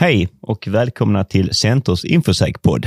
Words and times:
Hej 0.00 0.28
och 0.42 0.68
välkomna 0.68 1.24
till 1.24 1.54
Centers 1.54 2.04
Infosec-podd. 2.04 2.86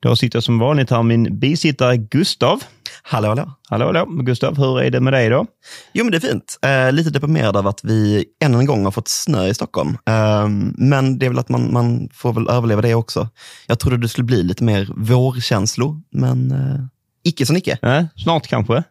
Då 0.00 0.16
sitter 0.16 0.36
jag 0.36 0.44
som 0.44 0.58
vanligt 0.58 0.90
här 0.90 1.02
med 1.02 1.18
min 1.18 1.38
bisittare 1.38 1.96
Gustav. 1.96 2.62
Hallå, 3.02 3.28
hallå. 3.28 3.52
Hallå, 3.68 3.86
hallå. 3.86 4.22
Gustav, 4.22 4.56
hur 4.56 4.80
är 4.80 4.90
det 4.90 5.00
med 5.00 5.12
dig 5.12 5.28
då? 5.28 5.46
Jo, 5.92 6.04
men 6.04 6.10
det 6.10 6.18
är 6.18 6.20
fint. 6.20 6.58
Eh, 6.62 6.92
lite 6.92 7.10
deprimerad 7.10 7.56
av 7.56 7.66
att 7.66 7.84
vi 7.84 8.24
än 8.44 8.54
en 8.54 8.66
gång 8.66 8.84
har 8.84 8.90
fått 8.90 9.08
snö 9.08 9.46
i 9.46 9.54
Stockholm. 9.54 9.98
Eh, 10.06 10.48
men 10.76 11.18
det 11.18 11.26
är 11.26 11.30
väl 11.30 11.38
att 11.38 11.48
man, 11.48 11.72
man 11.72 12.08
får 12.12 12.32
väl 12.32 12.48
överleva 12.48 12.82
det 12.82 12.94
också. 12.94 13.28
Jag 13.66 13.78
trodde 13.78 13.96
det 13.96 14.08
skulle 14.08 14.24
bli 14.24 14.42
lite 14.42 14.64
mer 14.64 14.88
vårkänslor, 14.96 16.00
men 16.12 16.50
eh, 16.50 16.84
icke 17.24 17.46
som 17.46 17.56
icke. 17.56 17.78
Eh, 17.82 18.04
snart 18.16 18.46
kanske. 18.46 18.82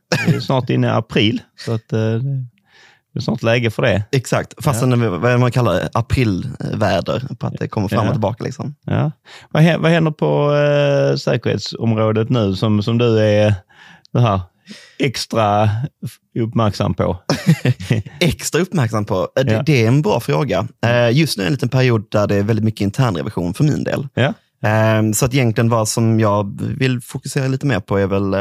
Snart 0.41 0.69
inne 0.69 0.87
i 0.87 0.89
april, 0.89 1.41
så 1.65 1.71
att, 1.73 1.93
eh, 1.93 1.99
det 3.13 3.19
är 3.19 3.21
snart 3.21 3.43
läge 3.43 3.71
för 3.71 3.81
det. 3.81 4.03
Exakt, 4.11 4.63
fast 4.63 4.81
ja. 4.81 5.09
vad 5.09 5.39
man 5.39 5.51
kallar 5.51 5.73
det, 5.73 5.89
aprilväder, 5.93 7.23
på 7.39 7.47
att 7.47 7.53
det 7.59 7.67
kommer 7.67 7.87
fram 7.87 8.07
och 8.07 8.13
tillbaka. 8.13 8.43
Liksom. 8.43 8.75
Ja. 8.85 9.11
Vad, 9.49 9.63
händer, 9.63 9.79
vad 9.79 9.91
händer 9.91 10.11
på 10.11 10.55
eh, 10.55 11.15
säkerhetsområdet 11.15 12.29
nu 12.29 12.55
som, 12.55 12.83
som 12.83 12.97
du 12.97 13.19
är 13.19 13.55
det 14.13 14.21
här 14.21 14.41
extra 14.99 15.69
uppmärksam 16.39 16.93
på? 16.93 17.17
extra 18.19 18.61
uppmärksam 18.61 19.05
på? 19.05 19.27
Eh, 19.39 19.45
det, 19.45 19.53
ja. 19.53 19.63
det, 19.65 19.83
är 19.83 19.87
en 19.87 20.01
bra 20.01 20.19
fråga. 20.19 20.67
Eh, 20.85 21.17
just 21.17 21.37
nu 21.37 21.43
är 21.43 21.45
det 21.45 21.49
en 21.49 21.53
liten 21.53 21.69
period 21.69 22.05
där 22.09 22.27
det 22.27 22.35
är 22.35 22.43
väldigt 22.43 22.65
mycket 22.65 22.81
internrevision 22.81 23.53
för 23.53 23.63
min 23.63 23.83
del. 23.83 24.07
Ja. 24.13 24.33
Eh, 24.69 25.11
så 25.13 25.25
att 25.25 25.33
egentligen 25.33 25.69
vad 25.69 25.87
som 25.87 26.19
jag 26.19 26.61
vill 26.61 27.01
fokusera 27.01 27.47
lite 27.47 27.65
mer 27.65 27.79
på 27.79 27.97
är 27.97 28.07
väl 28.07 28.33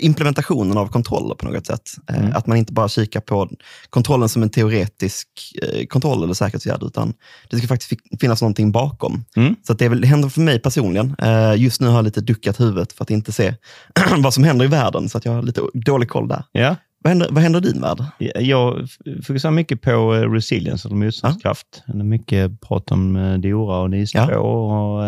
implementationen 0.00 0.78
av 0.78 0.86
kontroller 0.86 1.34
på 1.34 1.46
något 1.46 1.66
sätt. 1.66 1.90
Eh, 2.10 2.18
mm. 2.18 2.32
Att 2.36 2.46
man 2.46 2.56
inte 2.56 2.72
bara 2.72 2.88
kikar 2.88 3.20
på 3.20 3.50
kontrollen 3.90 4.28
som 4.28 4.42
en 4.42 4.50
teoretisk 4.50 5.28
eh, 5.62 5.86
kontroll 5.86 6.24
eller 6.24 6.34
säkerhetsåtgärd, 6.34 6.82
utan 6.82 7.14
det 7.50 7.58
ska 7.58 7.66
faktiskt 7.66 8.20
finnas 8.20 8.42
någonting 8.42 8.72
bakom. 8.72 9.24
Mm. 9.36 9.56
Så 9.62 9.72
det, 9.72 9.88
väl, 9.88 10.00
det 10.00 10.06
händer 10.06 10.28
för 10.28 10.40
mig 10.40 10.60
personligen. 10.60 11.16
Just 11.56 11.80
nu 11.80 11.86
har 11.86 11.94
jag 11.94 12.04
lite 12.04 12.20
duckat 12.20 12.60
huvudet 12.60 12.92
för 12.92 13.04
att 13.04 13.10
inte 13.10 13.32
se 13.32 13.54
vad 14.18 14.34
som 14.34 14.44
händer 14.44 14.64
i 14.64 14.68
världen, 14.68 15.08
så 15.08 15.18
att 15.18 15.24
jag 15.24 15.32
har 15.32 15.42
lite 15.42 15.60
dålig 15.72 16.08
koll 16.08 16.28
där. 16.28 16.44
Ja. 16.52 16.76
Vad 17.02 17.10
händer, 17.10 17.28
vad 17.30 17.42
händer 17.42 17.66
i 17.66 17.72
din 17.72 17.82
värld? 17.82 17.98
Jag 18.34 18.88
fokuserar 19.26 19.52
mycket 19.52 19.80
på 19.80 20.12
resilience, 20.12 20.88
eller 20.88 20.96
motståndskraft. 20.96 21.82
Ja. 21.86 21.94
Mycket 21.94 22.60
prat 22.60 22.90
om 22.90 23.14
DORA 23.42 23.78
och 23.80 23.88
NIS2 23.88 24.30
ja. 24.30 24.38
och 24.38 25.04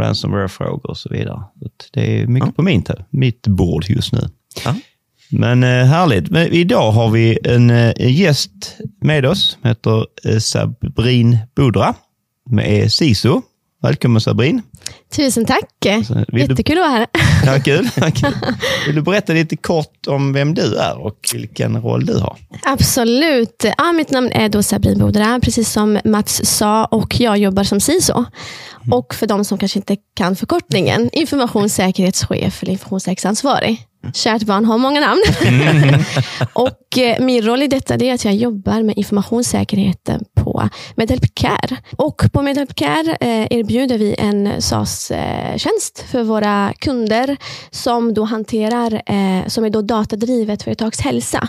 ransomware-frågor 0.00 0.90
och 0.90 0.96
så 0.96 1.08
vidare. 1.08 1.42
Så 1.60 1.88
det 1.92 2.20
är 2.20 2.26
mycket 2.26 2.48
ja. 2.48 2.52
på 2.52 2.62
min, 2.62 2.84
mitt 3.10 3.46
bord 3.46 3.84
just 3.88 4.12
nu. 4.12 4.20
Ja. 4.64 4.74
Men 5.30 5.62
eh, 5.62 5.84
härligt. 5.84 6.30
Men 6.30 6.46
idag 6.52 6.92
har 6.92 7.10
vi 7.10 7.38
en 7.44 7.70
eh, 7.70 7.92
gäst 7.98 8.76
med 9.00 9.26
oss, 9.26 9.58
som 9.60 9.68
heter 9.68 10.06
eh, 10.24 10.38
Sabrin 10.38 11.38
Budra, 11.56 11.94
med 12.50 12.92
SISO. 12.92 13.42
Välkommen 13.82 14.20
Sabrin. 14.20 14.62
Tusen 15.16 15.44
tack. 15.44 15.68
Vill 16.28 16.40
Jättekul 16.40 16.76
du... 16.76 16.82
att 16.82 16.90
vara 16.90 16.98
här. 16.98 17.06
Ja, 17.46 17.60
kul. 17.60 17.88
Vill 18.86 18.94
du 18.94 19.02
berätta 19.02 19.32
lite 19.32 19.56
kort 19.56 20.06
om 20.06 20.32
vem 20.32 20.54
du 20.54 20.76
är 20.76 20.98
och 20.98 21.18
vilken 21.32 21.82
roll 21.82 22.06
du 22.06 22.18
har? 22.18 22.36
Absolut. 22.64 23.64
Ja, 23.78 23.92
mitt 23.92 24.10
namn 24.10 24.32
är 24.32 24.48
då 24.48 24.62
Sabrin 24.62 24.98
Bodra, 24.98 25.40
precis 25.42 25.72
som 25.72 26.00
Mats 26.04 26.40
sa, 26.44 26.84
och 26.84 27.20
jag 27.20 27.38
jobbar 27.38 27.64
som 27.64 27.80
CISO. 27.80 28.12
Mm. 28.14 28.92
Och 28.92 29.14
för 29.14 29.26
de 29.26 29.44
som 29.44 29.58
kanske 29.58 29.78
inte 29.78 29.96
kan 30.14 30.36
förkortningen, 30.36 31.10
informationssäkerhetschef 31.12 32.62
eller 32.62 32.72
informationssäkerhetsansvarig. 32.72 33.86
Kärt 34.14 34.42
barn 34.42 34.64
har 34.64 34.78
många 34.78 35.00
namn. 35.00 35.22
Mm. 35.44 36.00
och 36.52 36.98
eh, 36.98 37.24
Min 37.24 37.42
roll 37.42 37.62
i 37.62 37.66
detta 37.66 37.94
är 37.94 38.14
att 38.14 38.24
jag 38.24 38.34
jobbar 38.34 38.82
med 38.82 38.98
informationssäkerheten 38.98 40.24
på 40.34 40.68
Medhelp 40.96 41.34
Care. 41.34 41.76
Och 41.96 42.22
på 42.32 42.42
Medhelp 42.42 42.74
Care 42.74 43.16
eh, 43.20 43.58
erbjuder 43.58 43.98
vi 43.98 44.14
en 44.18 44.62
SaaS-tjänst 44.62 46.04
för 46.10 46.22
våra 46.22 46.72
kunder 46.78 47.36
som 47.70 48.14
då 48.14 48.24
hanterar, 48.24 49.02
eh, 49.06 49.46
som 49.46 49.64
är 49.64 49.70
då 49.70 49.82
datadrivet 49.82 50.62
företags 50.62 51.00
hälsa 51.00 51.48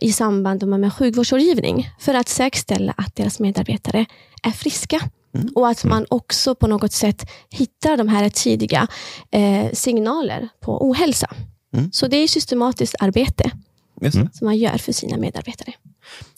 i 0.00 0.12
samband 0.12 0.66
med 0.66 0.92
sjukvårdsrådgivning 0.92 1.90
för 2.00 2.14
att 2.14 2.28
säkerställa 2.28 2.94
att 2.96 3.16
deras 3.16 3.40
medarbetare 3.40 4.06
är 4.42 4.50
friska. 4.50 5.00
Mm. 5.34 5.48
Och 5.54 5.68
att 5.68 5.84
man 5.84 6.06
också 6.08 6.54
på 6.54 6.66
något 6.66 6.92
sätt 6.92 7.30
hittar 7.50 7.96
de 7.96 8.08
här 8.08 8.28
tidiga 8.28 8.86
eh, 9.30 9.72
signaler 9.72 10.48
på 10.60 10.88
ohälsa. 10.88 11.30
Mm. 11.76 11.92
Så 11.92 12.06
det 12.06 12.16
är 12.16 12.28
systematiskt 12.28 12.94
arbete 13.00 13.50
som 14.10 14.28
man 14.42 14.56
gör 14.56 14.78
för 14.78 14.92
sina 14.92 15.16
medarbetare. 15.16 15.72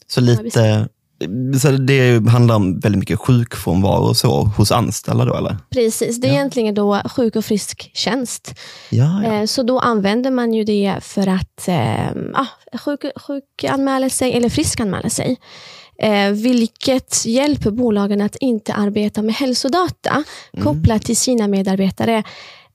Så 0.07 0.21
lite 0.21 0.89
så 1.61 1.71
det 1.71 2.29
handlar 2.29 2.55
om 2.55 2.81
väldigt 2.81 2.99
mycket 2.99 3.19
sjukfrånvaro 3.19 4.09
och 4.09 4.17
så 4.17 4.43
hos 4.43 4.73
anställda 4.73 5.25
då 5.25 5.37
eller? 5.37 5.57
Precis, 5.71 6.21
det 6.21 6.27
är 6.27 6.29
ja. 6.29 6.35
egentligen 6.35 6.75
då 6.75 7.03
sjuk 7.17 7.37
och 7.37 7.45
frisk 7.45 7.91
tjänst. 7.95 8.55
Ja, 8.91 9.23
ja. 9.25 9.33
Eh, 9.33 9.47
så 9.47 9.63
då 9.63 9.79
använder 9.79 10.31
man 10.31 10.55
ju 10.55 10.65
det 10.65 10.97
för 11.01 11.27
att 11.27 11.69
eh, 11.69 12.79
sjuk, 12.79 13.01
sjukanmäla 13.17 14.11
sig 14.11 14.33
eller 14.33 14.49
friskanmäla 14.49 15.11
sig. 15.11 15.37
Eh, 15.99 16.31
vilket 16.31 17.27
hjälper 17.27 17.71
bolagen 17.71 18.21
att 18.21 18.37
inte 18.37 18.75
arbeta 18.75 19.23
med 19.23 19.35
hälsodata 19.35 20.25
mm. 20.53 20.65
kopplat 20.65 21.03
till 21.03 21.17
sina 21.17 21.49
medarbetare 21.49 22.19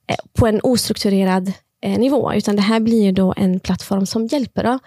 eh, 0.06 0.16
på 0.38 0.46
en 0.46 0.60
ostrukturerad 0.62 1.52
eh, 1.82 1.98
nivå. 1.98 2.32
Utan 2.32 2.56
det 2.56 2.62
här 2.62 2.80
blir 2.80 3.12
då 3.12 3.34
en 3.36 3.60
plattform 3.60 4.06
som 4.06 4.26
hjälper 4.26 4.64
då, 4.64 4.78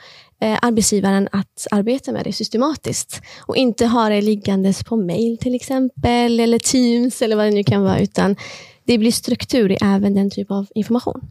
eh, 0.42 0.60
arbetsgivaren 0.62 1.30
att 1.32 1.68
arbeta 1.72 2.12
med 2.12 2.26
det 2.26 2.34
systematiskt. 2.34 3.22
Och 3.40 3.56
inte 3.56 3.86
ha 3.86 4.10
det 4.10 4.22
liggandes 4.22 4.84
på 4.84 4.96
mail 4.96 5.38
till 5.38 5.56
exempel, 5.56 6.40
eller 6.40 6.60
Teams 6.60 7.22
eller 7.22 7.36
vad 7.36 7.46
det 7.46 7.52
nu 7.52 7.64
kan 7.64 7.84
vara. 7.84 8.00
Utan 8.00 8.36
det 8.84 8.98
blir 8.98 9.12
struktur 9.12 9.72
i 9.72 9.78
även 9.82 10.14
den 10.14 10.30
typen 10.30 10.58
av 10.58 10.68
information. 10.76 11.22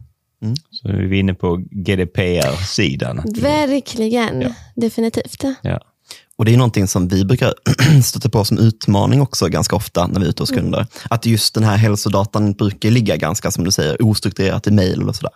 Mm. 0.41 0.55
Så 0.71 0.87
är 0.87 0.93
vi 0.93 1.19
inne 1.19 1.33
på 1.33 1.63
GDPR-sidan. 1.71 3.21
Verkligen, 3.41 4.41
ja. 4.41 4.49
definitivt. 4.75 5.43
Ja. 5.61 5.79
Och 6.37 6.45
Det 6.45 6.53
är 6.53 6.57
någonting 6.57 6.87
som 6.87 7.07
vi 7.07 7.25
brukar 7.25 7.53
stöta 8.03 8.29
på 8.29 8.45
som 8.45 8.57
utmaning 8.57 9.21
också 9.21 9.47
ganska 9.47 9.75
ofta 9.75 10.07
när 10.07 10.19
vi 10.19 10.25
är 10.25 10.29
ute 10.29 10.43
hos 10.43 10.51
mm. 10.51 10.63
kunder. 10.63 10.87
Att 11.09 11.25
just 11.25 11.53
den 11.53 11.63
här 11.63 11.77
hälsodatan 11.77 12.53
brukar 12.53 12.89
ligga 12.89 13.15
ganska, 13.15 13.51
som 13.51 13.63
du 13.63 13.71
säger, 13.71 14.05
ostrukturerat 14.05 14.67
i 14.67 14.71
mejl 14.71 15.09
och 15.09 15.15
sådär. 15.15 15.33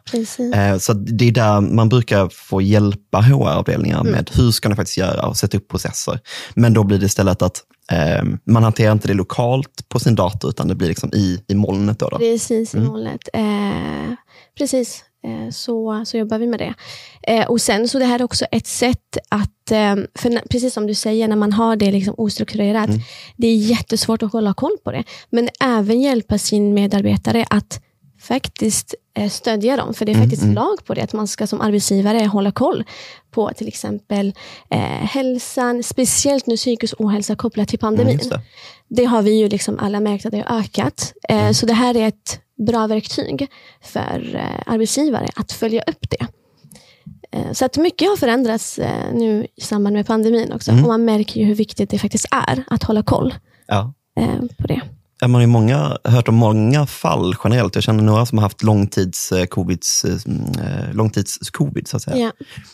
Eh, 0.55 0.77
så 0.77 0.93
det 0.93 1.27
är 1.27 1.31
där 1.31 1.61
man 1.61 1.89
brukar 1.89 2.29
få 2.29 2.61
hjälpa 2.61 3.21
HR-avdelningar 3.21 3.99
mm. 3.99 4.11
med 4.11 4.31
hur 4.33 4.51
ska 4.51 4.69
ni 4.69 4.75
faktiskt 4.75 4.97
göra 4.97 5.27
och 5.27 5.37
sätta 5.37 5.57
upp 5.57 5.67
processer. 5.67 6.19
Men 6.53 6.73
då 6.73 6.83
blir 6.83 6.99
det 6.99 7.05
istället 7.05 7.41
att 7.41 7.61
eh, 7.91 8.23
man 8.45 8.63
hanterar 8.63 8.91
inte 8.91 9.07
det 9.07 9.13
lokalt 9.13 9.89
på 9.89 9.99
sin 9.99 10.15
dator, 10.15 10.49
utan 10.49 10.67
det 10.67 10.75
blir 10.75 10.87
liksom 10.87 11.13
i, 11.13 11.43
i 11.47 11.55
molnet. 11.55 11.99
Då, 11.99 12.09
då. 12.09 12.17
Precis, 12.17 12.73
i 12.73 12.77
mm. 12.77 12.89
molnet. 12.89 13.29
Eh, 13.33 14.13
precis. 14.57 15.03
Eh, 15.25 15.49
så, 15.49 16.03
så 16.05 16.17
jobbar 16.17 16.37
vi 16.37 16.47
med 16.47 16.59
det. 16.59 16.73
Eh, 17.23 17.47
och 17.47 17.61
sen 17.61 17.87
så 17.87 17.99
det 17.99 18.05
här 18.05 18.19
är 18.19 18.23
också 18.23 18.45
ett 18.51 18.67
sätt 18.67 19.17
att, 19.29 19.71
eh, 19.71 19.95
för 20.15 20.47
precis 20.49 20.73
som 20.73 20.87
du 20.87 20.93
säger, 20.93 21.27
när 21.27 21.35
man 21.35 21.53
har 21.53 21.75
det 21.75 21.91
liksom 21.91 22.15
ostrukturerat, 22.17 22.89
mm. 22.89 23.01
det 23.37 23.47
är 23.47 23.55
jättesvårt 23.55 24.23
att 24.23 24.31
hålla 24.31 24.53
koll 24.53 24.77
på 24.83 24.91
det. 24.91 25.03
Men 25.29 25.49
även 25.59 26.01
hjälpa 26.01 26.37
sin 26.37 26.73
medarbetare 26.73 27.45
att 27.49 27.81
faktiskt 28.21 28.95
stödja 29.31 29.77
dem. 29.77 29.93
För 29.93 30.05
det 30.05 30.11
är 30.11 30.15
mm, 30.15 30.25
faktiskt 30.25 30.43
mm. 30.43 30.55
lag 30.55 30.85
på 30.85 30.93
det, 30.93 31.01
att 31.01 31.13
man 31.13 31.27
ska 31.27 31.47
som 31.47 31.61
arbetsgivare 31.61 32.25
hålla 32.25 32.51
koll 32.51 32.83
på 33.31 33.51
till 33.55 33.67
exempel 33.67 34.33
hälsan, 35.01 35.83
speciellt 35.83 36.47
nu 36.47 36.55
psykisk 36.55 36.95
ohälsa 36.97 37.35
kopplat 37.35 37.67
till 37.67 37.79
pandemin. 37.79 38.19
Mm, 38.19 38.29
det. 38.29 38.41
det. 38.87 39.05
har 39.05 39.21
vi 39.21 39.31
ju 39.31 39.49
liksom 39.49 39.79
alla 39.79 39.99
märkt 39.99 40.25
att 40.25 40.31
det 40.31 40.43
har 40.47 40.59
ökat. 40.59 41.13
Mm. 41.29 41.53
Så 41.53 41.65
det 41.65 41.73
här 41.73 41.97
är 41.97 42.07
ett 42.07 42.39
bra 42.57 42.87
verktyg 42.87 43.47
för 43.81 44.35
eh, 44.35 44.73
arbetsgivare 44.73 45.27
att 45.35 45.51
följa 45.51 45.81
upp 45.81 46.09
det. 46.09 46.27
Eh, 47.31 47.51
så 47.51 47.65
att 47.65 47.77
mycket 47.77 48.09
har 48.09 48.17
förändrats 48.17 48.79
eh, 48.79 49.13
nu 49.13 49.47
i 49.55 49.61
samband 49.61 49.95
med 49.95 50.07
pandemin 50.07 50.53
också. 50.53 50.71
Mm. 50.71 50.83
Och 50.83 50.87
man 50.87 51.05
märker 51.05 51.39
ju 51.39 51.45
hur 51.45 51.55
viktigt 51.55 51.89
det 51.89 51.99
faktiskt 51.99 52.25
är 52.31 52.63
att 52.67 52.83
hålla 52.83 53.03
koll 53.03 53.33
ja. 53.67 53.93
på 54.57 54.67
det. 54.67 54.81
Ja, 55.19 55.27
man 55.27 55.41
har 55.41 55.47
många, 55.47 55.97
hört 56.03 56.27
om 56.27 56.35
många 56.35 56.85
fall 56.85 57.35
generellt. 57.43 57.75
Jag 57.75 57.83
känner 57.83 58.03
några 58.03 58.25
som 58.25 58.37
har 58.37 58.43
haft 58.43 58.63
långtids, 58.63 59.33
covids, 59.49 60.05
långtids 60.91 61.49
covid. 61.51 61.87
Så 61.87 61.97
att 61.97 62.03
säga. 62.03 62.17
Ja. 62.17 62.31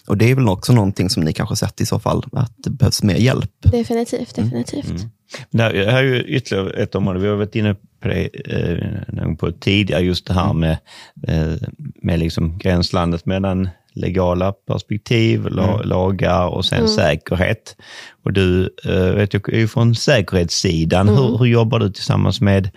Och 0.08 0.18
Det 0.18 0.32
är 0.32 0.36
väl 0.36 0.48
också 0.48 0.74
någonting 0.74 1.10
som 1.10 1.24
ni 1.24 1.34
kanske 1.34 1.56
sett 1.56 1.82
i 1.82 1.86
så 1.86 2.00
fall, 2.00 2.24
att 2.32 2.54
det 2.58 2.70
behövs 2.70 3.04
mer 3.04 3.16
hjälp? 3.16 3.52
Definitivt. 3.60 4.36
definitivt. 4.36 4.90
Mm. 4.90 5.10
Mm. 5.54 5.74
Det 5.74 5.92
här 5.92 6.04
är 6.04 6.04
ju 6.04 6.24
ytterligare 6.24 6.84
ett 6.84 6.96
område. 6.96 7.20
Vi 7.20 7.28
har 7.28 7.36
varit 7.36 7.56
inne 7.56 7.74
på 7.74 8.08
det 8.08 8.30
eh, 8.58 9.36
på 9.36 9.52
tidigare, 9.52 10.02
just 10.02 10.28
det 10.28 10.34
här 10.34 10.54
med, 10.54 10.78
eh, 11.28 11.54
med 12.02 12.20
liksom 12.20 12.58
gränslandet 12.58 13.26
mellan 13.26 13.70
legala 13.94 14.52
perspektiv, 14.52 15.48
mm. 15.48 15.82
lagar 15.84 16.48
och 16.48 16.66
sen 16.66 16.80
mm. 16.80 16.90
säkerhet. 16.90 17.76
Och 18.24 18.34
du 18.34 18.76
eh, 18.86 19.16
vet, 19.16 19.34
ju 19.48 19.68
från 19.68 19.96
säkerhetssidan. 19.96 21.10
Mm. 21.10 21.22
Hur, 21.22 21.38
hur 21.38 21.46
jobbar 21.46 21.80
du 21.80 21.90
tillsammans 21.90 22.42
med 22.42 22.70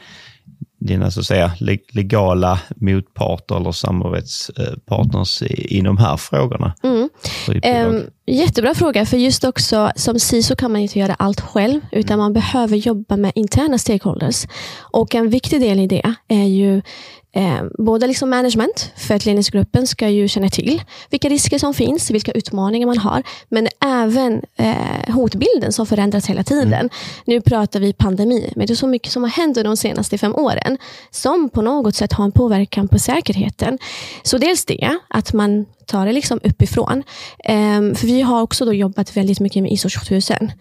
dina 0.81 1.11
så 1.11 1.21
att 1.21 1.27
säga, 1.27 1.53
legala 1.93 2.61
motparter 2.77 3.57
eller 3.57 3.73
samarbetspartners 3.73 5.43
i, 5.43 5.79
i 5.79 5.81
de 5.81 5.99
här 5.99 6.17
frågorna? 6.17 6.75
Mm. 6.83 7.09
Um, 7.89 8.03
jättebra 8.27 8.75
fråga, 8.75 9.07
för 9.07 9.17
just 9.17 9.45
också 9.45 9.91
som 9.97 10.19
CISO 10.19 10.57
kan 10.57 10.73
man 10.73 10.81
inte 10.81 10.99
göra 10.99 11.15
allt 11.15 11.41
själv, 11.41 11.81
utan 11.93 12.19
man 12.19 12.33
behöver 12.33 12.77
jobba 12.77 13.17
med 13.17 13.33
interna 13.35 13.79
stakeholders. 13.79 14.47
Och 14.93 15.15
en 15.15 15.31
viktig 15.31 15.61
del 15.61 15.81
i 15.81 15.87
det 15.87 16.15
är 16.29 16.45
ju 16.45 16.83
Eh, 17.37 17.63
både 17.79 18.07
liksom 18.07 18.31
management, 18.31 18.93
för 18.97 19.15
att 19.15 19.27
ledningsgruppen 19.27 19.87
ska 19.87 20.09
ju 20.09 20.29
känna 20.29 20.49
till 20.49 20.83
vilka 21.11 21.29
risker 21.29 21.59
som 21.59 21.75
finns, 21.75 22.11
vilka 22.11 22.33
utmaningar 22.33 22.87
man 22.87 22.99
har, 22.99 23.23
men 23.49 23.69
även 23.85 24.43
eh, 24.57 25.15
hotbilden 25.15 25.73
som 25.73 25.87
förändras 25.87 26.27
hela 26.27 26.45
tiden. 26.45 26.73
Mm. 26.73 26.91
Nu 27.25 27.41
pratar 27.41 27.81
vi 27.81 27.93
pandemi, 27.93 28.53
men 28.57 28.67
det 28.67 28.73
är 28.73 28.77
så 28.77 28.87
mycket 28.87 29.13
som 29.13 29.23
har 29.23 29.31
hänt 29.31 29.59
de 29.65 29.77
senaste 29.77 30.19
fem 30.19 30.35
åren, 30.35 30.79
som 31.11 31.49
på 31.49 31.63
något 31.63 31.95
sätt 31.95 32.13
har 32.13 32.25
en 32.25 32.33
påverkan 32.33 32.89
på 32.89 32.99
säkerheten. 32.99 33.79
Så 34.23 34.39
dels 34.39 34.65
det, 34.65 34.99
att 35.09 35.33
man 35.33 35.67
tar 35.87 36.07
det 36.07 36.13
liksom 36.13 36.41
uppifrån. 36.45 37.03
Um, 37.49 37.95
för 37.95 38.07
vi 38.07 38.23
har 38.23 38.43
också 38.43 38.65
då 38.65 38.73
jobbat 38.73 39.17
väldigt 39.17 39.41
mycket 39.41 39.63
med 39.63 39.73
ISO 39.73 39.89
7001 39.89 40.55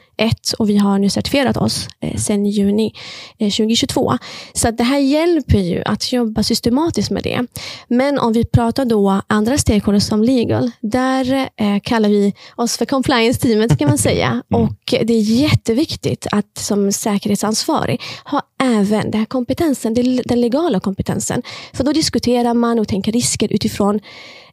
och 0.60 0.70
vi 0.70 0.78
har 0.78 1.00
nu 1.00 1.10
certifierat 1.10 1.58
oss 1.58 1.88
eh, 2.00 2.18
sedan 2.18 2.46
juni 2.46 2.94
eh, 3.40 3.50
2022. 3.50 4.18
Så 4.54 4.72
det 4.72 4.84
här 4.84 4.98
hjälper 4.98 5.58
ju 5.58 5.84
att 5.86 6.14
jobba 6.14 6.44
systematiskt 6.44 7.12
med 7.12 7.24
det. 7.24 7.46
Men 7.88 8.20
om 8.20 8.34
vi 8.34 8.46
pratar 8.46 8.86
då 8.86 9.22
andra 9.28 9.58
stakeholders 9.58 10.04
som 10.04 10.24
legal, 10.24 10.72
där 10.82 11.50
eh, 11.56 11.80
kallar 11.84 12.10
vi 12.10 12.34
oss 12.56 12.78
för 12.78 12.86
compliance-teamet 12.86 13.80
kan 13.80 13.88
man 13.88 13.98
säga. 13.98 14.42
Mm. 14.54 14.64
Och 14.66 14.94
Det 15.08 15.14
är 15.14 15.22
jätteviktigt 15.22 16.28
att 16.32 16.58
som 16.58 16.92
säkerhetsansvarig 16.92 18.02
ha 18.26 18.42
även 18.64 19.12
den 19.12 19.20
här 19.20 19.26
kompetensen, 19.26 19.94
den 20.26 20.42
legala 20.42 20.80
kompetensen. 20.80 21.42
För 21.74 21.84
då 21.84 21.94
diskuterar 21.94 22.54
man 22.54 22.80
och 22.80 22.88
tänker 22.88 23.12
risker 23.12 23.54
utifrån 23.54 24.00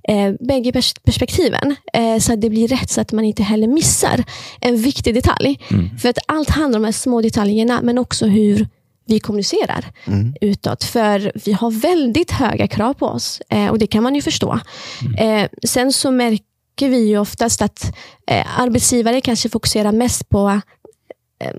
eh, 0.09 0.33
bägge 0.41 0.73
perspektiven. 1.05 1.77
Eh, 1.93 2.19
så 2.19 2.33
att 2.33 2.41
det 2.41 2.51
blir 2.51 2.69
rätt, 2.69 2.91
så 2.91 3.01
att 3.01 3.13
man 3.13 3.25
inte 3.25 3.43
heller 3.43 3.67
missar 3.67 4.25
en 4.61 4.77
viktig 4.77 5.15
detalj. 5.15 5.59
Mm. 5.71 5.99
För 5.99 6.09
att 6.09 6.19
allt 6.27 6.51
handlar 6.51 6.79
om 6.79 6.83
de 6.83 6.93
små 6.93 7.23
detaljerna, 7.23 7.81
men 7.83 7.99
också 7.99 8.27
hur 8.27 8.69
vi 9.11 9.21
kommunicerar 9.21 9.85
mm. 10.05 10.35
utåt. 10.41 10.85
För 10.85 11.33
vi 11.45 11.53
har 11.53 11.71
väldigt 11.71 12.31
höga 12.31 12.69
krav 12.69 12.95
på 12.95 13.07
oss 13.07 13.43
eh, 13.49 13.67
och 13.67 13.79
det 13.79 13.87
kan 13.87 14.03
man 14.03 14.15
ju 14.15 14.23
förstå. 14.23 14.61
Mm. 15.03 15.43
Eh, 15.45 15.49
sen 15.67 15.93
så 15.93 16.11
märker 16.11 16.89
vi 16.89 17.09
ju 17.09 17.19
oftast 17.19 17.63
att 17.63 17.97
eh, 18.27 18.61
arbetsgivare 18.61 19.21
kanske 19.21 19.49
fokuserar 19.49 19.93
mest 19.93 20.29
på 20.29 20.61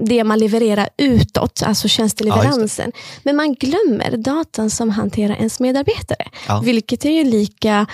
det 0.05 0.23
man 0.23 0.39
levererar 0.39 0.89
utåt, 0.97 1.63
alltså 1.63 1.87
tjänsteleveransen. 1.87 2.91
Ja, 2.95 3.01
Men 3.23 3.35
man 3.35 3.53
glömmer 3.53 4.17
datan 4.17 4.69
som 4.69 4.89
hanterar 4.89 5.35
ens 5.35 5.59
medarbetare. 5.59 6.27
Ja. 6.47 6.61
Vilket 6.65 7.05
är 7.05 7.11
ju 7.11 7.23
lika, 7.23 7.85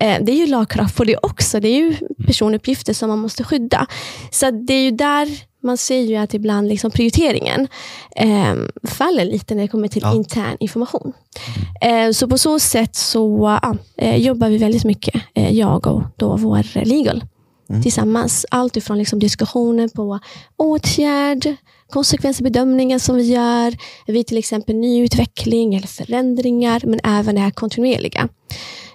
eh, 0.00 0.16
det 0.20 0.32
är 0.32 0.36
ju 0.36 0.46
lagkrav 0.46 0.92
på 0.96 1.04
det 1.04 1.16
också. 1.22 1.60
Det 1.60 1.68
är 1.68 1.76
ju 1.76 1.96
personuppgifter 2.26 2.94
som 2.94 3.08
man 3.08 3.18
måste 3.18 3.44
skydda. 3.44 3.86
Så 4.30 4.50
det 4.50 4.74
är 4.74 4.82
ju 4.82 4.90
där 4.90 5.28
man 5.62 5.76
ser 5.76 6.00
ju 6.00 6.16
att 6.16 6.34
ibland 6.34 6.68
liksom 6.68 6.90
prioriteringen 6.90 7.68
eh, 8.16 8.54
faller 8.82 9.24
lite 9.24 9.54
när 9.54 9.62
det 9.62 9.68
kommer 9.68 9.88
till 9.88 10.02
ja. 10.02 10.14
intern 10.14 10.56
information. 10.60 11.12
Eh, 11.80 12.10
så 12.10 12.28
på 12.28 12.38
så 12.38 12.58
sätt 12.58 12.96
så 12.96 13.58
eh, 13.96 14.16
jobbar 14.16 14.48
vi 14.48 14.58
väldigt 14.58 14.84
mycket, 14.84 15.22
eh, 15.34 15.52
jag 15.58 15.86
och 15.86 16.02
då 16.16 16.36
vår 16.36 16.84
legal, 16.84 17.24
mm. 17.70 17.82
tillsammans. 17.82 18.46
Allt 18.50 18.76
ifrån 18.76 18.98
liksom 18.98 19.18
diskussioner 19.18 19.88
på 19.88 20.18
åtgärd, 20.56 21.56
konsekvensbedömningar 21.88 22.98
som 22.98 23.16
vi 23.16 23.22
gör, 23.22 23.76
vid 24.06 24.26
till 24.26 24.38
exempel 24.38 24.76
nyutveckling 24.76 25.74
eller 25.74 25.86
förändringar, 25.86 26.82
men 26.84 27.00
även 27.04 27.34
det 27.34 27.40
här 27.40 27.50
kontinuerliga. 27.50 28.28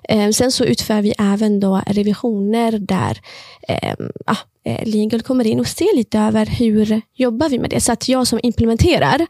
Eh, 0.10 0.30
sen 0.30 0.52
så 0.52 0.66
utför 0.66 1.02
vi 1.02 1.14
även 1.20 1.60
då 1.60 1.82
revisioner 1.88 2.72
där 2.72 3.22
eh, 3.68 3.94
ah, 4.26 4.38
Legal 4.84 5.22
kommer 5.22 5.48
in 5.48 5.60
och 5.60 5.68
ser 5.68 5.96
lite 5.96 6.20
över 6.20 6.46
hur 6.46 7.02
jobbar 7.14 7.50
vi 7.50 7.60
med 7.60 7.70
det. 7.70 7.82
Så 7.82 7.92
att 7.92 8.08
jag 8.08 8.28
som 8.28 8.40
implementerar 8.44 9.28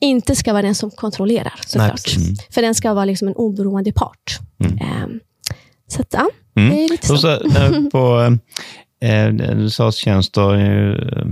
inte 0.00 0.36
ska 0.36 0.52
vara 0.52 0.62
den 0.62 0.74
som 0.74 0.90
kontrollerar 0.90 1.60
såklart. 1.66 2.16
Mm. 2.16 2.36
För 2.50 2.62
den 2.62 2.74
ska 2.74 2.94
vara 2.94 3.04
liksom 3.04 3.28
en 3.28 3.34
oberoende 3.34 3.92
part. 3.92 4.38
Mm. 4.64 4.78
Eh, 4.78 5.08
så 5.88 6.00
att, 6.00 6.12
ja, 6.12 6.30
mm. 6.60 6.76
det 6.76 6.84
är 6.84 6.88
lite 6.88 7.06
så. 7.06 7.16
så 7.16 7.38
på, 7.92 8.36
Eh, 9.02 9.28
USA-tjänster, 9.58 10.54
eh, 10.54 11.24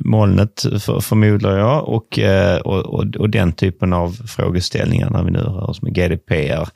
molnet 0.00 0.60
för, 0.80 1.00
förmodar 1.00 1.58
jag, 1.58 1.88
och, 1.88 2.18
eh, 2.18 2.60
och, 2.60 2.80
och, 2.80 3.16
och, 3.16 3.30
den 3.30 3.52
typen 3.52 3.92
av 3.92 4.10
frågeställningar 4.26 5.10
när 5.10 5.22
vi 5.22 5.30
nu 5.30 5.38
rör 5.38 5.70
oss 5.70 5.82
med 5.82 5.94
GDPR. 5.94 6.68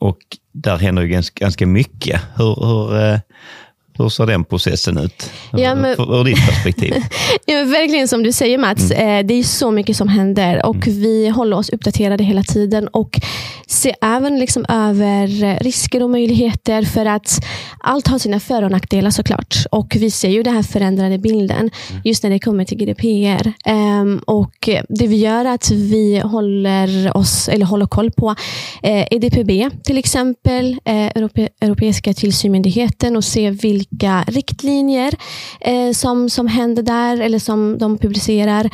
Och 0.00 0.18
där 0.52 0.76
händer 0.76 1.02
ju 1.02 1.08
ganska, 1.08 1.44
ganska 1.44 1.66
mycket. 1.66 2.20
Hur, 2.36 2.66
hur, 2.66 3.00
eh, 3.00 3.18
hur 4.02 4.08
ser 4.08 4.26
den 4.26 4.44
processen 4.44 4.98
ut? 4.98 5.30
Ja, 5.52 5.74
men, 5.74 5.90
ur 5.90 6.24
ditt 6.24 6.46
perspektiv? 6.46 6.94
ja, 7.46 7.64
verkligen 7.64 8.08
som 8.08 8.22
du 8.22 8.32
säger 8.32 8.58
Mats, 8.58 8.90
mm. 8.90 9.00
Eh, 9.00 9.26
det 9.26 9.34
är 9.34 9.42
så 9.42 9.70
mycket 9.70 9.96
som 9.96 10.08
händer 10.08 10.66
och 10.66 10.86
mm. 10.86 11.00
vi 11.00 11.28
håller 11.28 11.56
oss 11.56 11.70
uppdaterade 11.70 12.24
hela 12.24 12.42
tiden 12.42 12.88
och 12.88 13.20
ser 13.66 13.94
även 14.02 14.38
liksom 14.38 14.64
över 14.68 15.58
risker 15.62 16.02
och 16.02 16.10
möjligheter 16.10 16.82
för 16.82 17.06
att 17.06 17.44
allt 17.80 18.08
har 18.08 18.18
sina 18.18 18.40
för 18.40 18.62
och 18.62 18.70
nackdelar 18.70 19.10
såklart. 19.10 19.56
Och 19.70 19.96
vi 19.98 20.10
ser 20.10 20.28
ju 20.28 20.42
den 20.42 20.54
här 20.54 20.62
förändrade 20.62 21.18
bilden 21.18 21.70
mm. 21.90 22.02
just 22.04 22.22
när 22.22 22.30
det 22.30 22.38
kommer 22.38 22.64
till 22.64 22.78
GDPR. 22.78 23.52
Ehm, 23.64 24.20
och 24.26 24.68
Det 24.88 25.06
vi 25.06 25.16
gör 25.16 25.44
är 25.44 25.54
att 25.54 25.70
vi 25.70 26.18
håller, 26.18 27.16
oss, 27.16 27.48
eller 27.48 27.66
håller 27.66 27.86
koll 27.86 28.10
på 28.10 28.34
eh, 28.82 29.06
EDPB 29.10 29.70
till 29.84 29.98
exempel, 29.98 30.76
eh, 30.84 30.94
Europe, 30.94 31.48
Europeiska 31.60 32.14
tillsynsmyndigheten 32.14 33.16
och 33.16 33.24
ser 33.24 33.50
vilka 33.50 33.89
vilka 33.90 34.24
riktlinjer 34.26 35.14
eh, 35.60 35.92
som, 35.92 36.30
som 36.30 36.46
händer 36.46 36.82
där 36.82 37.20
eller 37.20 37.38
som 37.38 37.78
de 37.78 37.98
publicerar. 37.98 38.70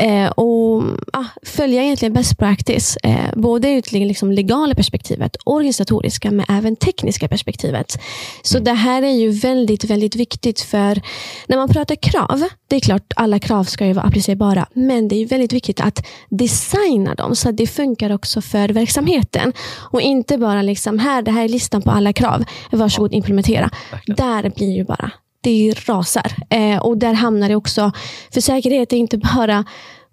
Eh, 0.00 0.28
och 0.28 0.82
ah, 1.12 1.24
Följa 1.42 1.82
egentligen 1.82 2.12
best 2.12 2.38
practice, 2.38 2.96
eh, 3.02 3.34
både 3.34 3.70
ur 3.70 4.06
liksom 4.06 4.32
legala 4.32 4.74
perspektivet, 4.74 5.36
organisatoriska 5.44 6.30
men 6.30 6.46
även 6.48 6.76
tekniska 6.76 7.28
perspektivet. 7.28 7.98
Så 8.42 8.58
det 8.58 8.72
här 8.72 9.02
är 9.02 9.12
ju 9.12 9.30
väldigt, 9.30 9.84
väldigt 9.84 10.16
viktigt 10.16 10.60
för 10.60 11.02
när 11.46 11.56
man 11.56 11.68
pratar 11.68 11.96
krav, 11.96 12.44
det 12.68 12.76
är 12.76 12.80
klart 12.80 13.12
alla 13.16 13.38
krav 13.38 13.64
ska 13.64 13.86
ju 13.86 13.92
vara 13.92 14.06
applicerbara, 14.06 14.66
men 14.72 15.08
det 15.08 15.22
är 15.22 15.26
väldigt 15.26 15.52
viktigt 15.52 15.80
att 15.80 16.06
designa 16.28 17.14
dem 17.14 17.36
så 17.36 17.48
att 17.48 17.56
det 17.56 17.66
funkar 17.66 18.12
också 18.12 18.40
för 18.40 18.68
verksamheten. 18.68 19.52
Och 19.92 20.00
inte 20.00 20.38
bara 20.38 20.62
liksom, 20.62 20.98
här, 20.98 21.22
det 21.22 21.30
här 21.30 21.44
är 21.44 21.48
listan 21.48 21.82
på 21.82 21.90
alla 21.90 22.12
krav, 22.12 22.44
varsågod 22.70 23.14
implementera. 23.14 23.70
Där 24.06 24.52
blir 24.56 24.72
ju 24.72 24.84
bara, 24.84 25.10
det 25.40 25.74
rasar. 25.88 26.32
Eh, 26.50 26.78
och 26.78 26.98
där 26.98 27.12
hamnar 27.14 27.48
det 27.48 27.56
också, 27.56 27.92
för 28.32 28.40
säkerhet 28.40 28.92
är 28.92 28.96
inte 28.96 29.18
bara 29.18 29.64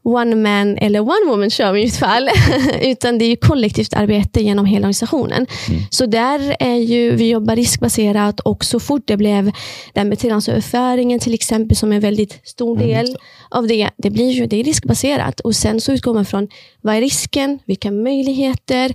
one 0.04 0.36
man 0.36 0.78
eller 0.78 1.00
one 1.00 1.26
woman 1.28 1.50
show 1.50 1.78
i 1.78 1.84
mitt 1.84 1.96
fall. 1.96 2.30
Utan 2.82 3.18
det 3.18 3.26
är 3.26 3.30
ju 3.30 3.36
kollektivt 3.36 3.94
arbete 3.94 4.42
genom 4.42 4.66
hela 4.66 4.80
organisationen. 4.80 5.48
Mm. 5.70 5.82
Så 5.90 6.06
där 6.06 6.56
är 6.60 6.76
ju, 6.76 7.16
vi 7.16 7.30
jobbar 7.30 7.56
riskbaserat 7.56 8.40
och 8.40 8.66
så 8.66 8.80
fort 8.80 9.04
det 9.06 9.18
blev 9.18 9.52
den 9.94 10.10
med 10.10 10.20
tillgångsöverföringen 10.20 11.20
till 11.20 11.34
exempel 11.34 11.78
som 11.78 11.92
är 11.92 11.96
en 11.96 12.02
väldigt 12.02 12.40
stor 12.44 12.76
mm, 12.76 12.88
del 12.88 13.06
mm. 13.06 13.18
av 13.50 13.68
det. 13.68 13.90
Det 13.98 14.10
blir 14.10 14.32
ju 14.32 14.46
det 14.46 14.60
är 14.60 14.64
riskbaserat 14.64 15.40
och 15.40 15.56
sen 15.56 15.82
så 15.82 15.94
utgår 15.94 16.14
man 16.14 16.26
från 16.26 16.48
vad 16.82 16.96
är 16.96 17.02
risken, 17.02 17.60
vilka 17.66 17.92
möjligheter 17.92 18.94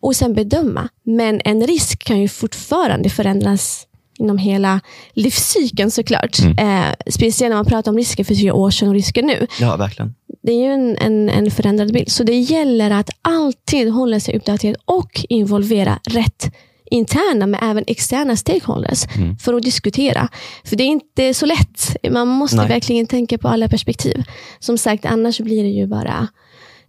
och 0.00 0.16
sen 0.16 0.34
bedöma. 0.34 0.88
Men 1.02 1.40
en 1.44 1.66
risk 1.66 2.04
kan 2.04 2.20
ju 2.20 2.28
fortfarande 2.28 3.10
förändras 3.10 3.86
inom 4.20 4.38
hela 4.38 4.80
livscykeln 5.12 5.90
såklart. 5.90 6.38
Mm. 6.38 6.58
Eh, 6.58 6.94
speciellt 7.10 7.50
när 7.50 7.56
man 7.56 7.66
pratar 7.66 7.90
om 7.90 7.96
risker 7.96 8.24
för 8.24 8.34
tio 8.34 8.52
år 8.52 8.70
sedan 8.70 8.88
och 8.88 8.94
risker 8.94 9.22
nu. 9.22 9.46
Ja, 9.60 9.76
verkligen. 9.76 10.14
Det 10.42 10.52
är 10.52 10.56
ju 10.56 10.72
en, 10.72 10.96
en, 10.96 11.28
en 11.28 11.50
förändrad 11.50 11.92
bild. 11.92 12.12
Så 12.12 12.24
det 12.24 12.38
gäller 12.38 12.90
att 12.90 13.10
alltid 13.22 13.90
hålla 13.90 14.20
sig 14.20 14.36
uppdaterad 14.36 14.76
och 14.84 15.24
involvera 15.28 15.98
rätt 16.04 16.54
interna 16.90 17.46
men 17.46 17.70
även 17.70 17.84
externa 17.86 18.36
stakeholders 18.36 19.04
mm. 19.16 19.36
för 19.36 19.54
att 19.54 19.62
diskutera. 19.62 20.28
För 20.64 20.76
det 20.76 20.84
är 20.84 20.88
inte 20.88 21.34
så 21.34 21.46
lätt. 21.46 21.96
Man 22.10 22.28
måste 22.28 22.56
Nej. 22.56 22.68
verkligen 22.68 23.06
tänka 23.06 23.38
på 23.38 23.48
alla 23.48 23.68
perspektiv. 23.68 24.22
Som 24.58 24.78
sagt, 24.78 25.04
annars 25.04 25.40
blir 25.40 25.62
det 25.62 25.68
ju 25.68 25.86
bara 25.86 26.28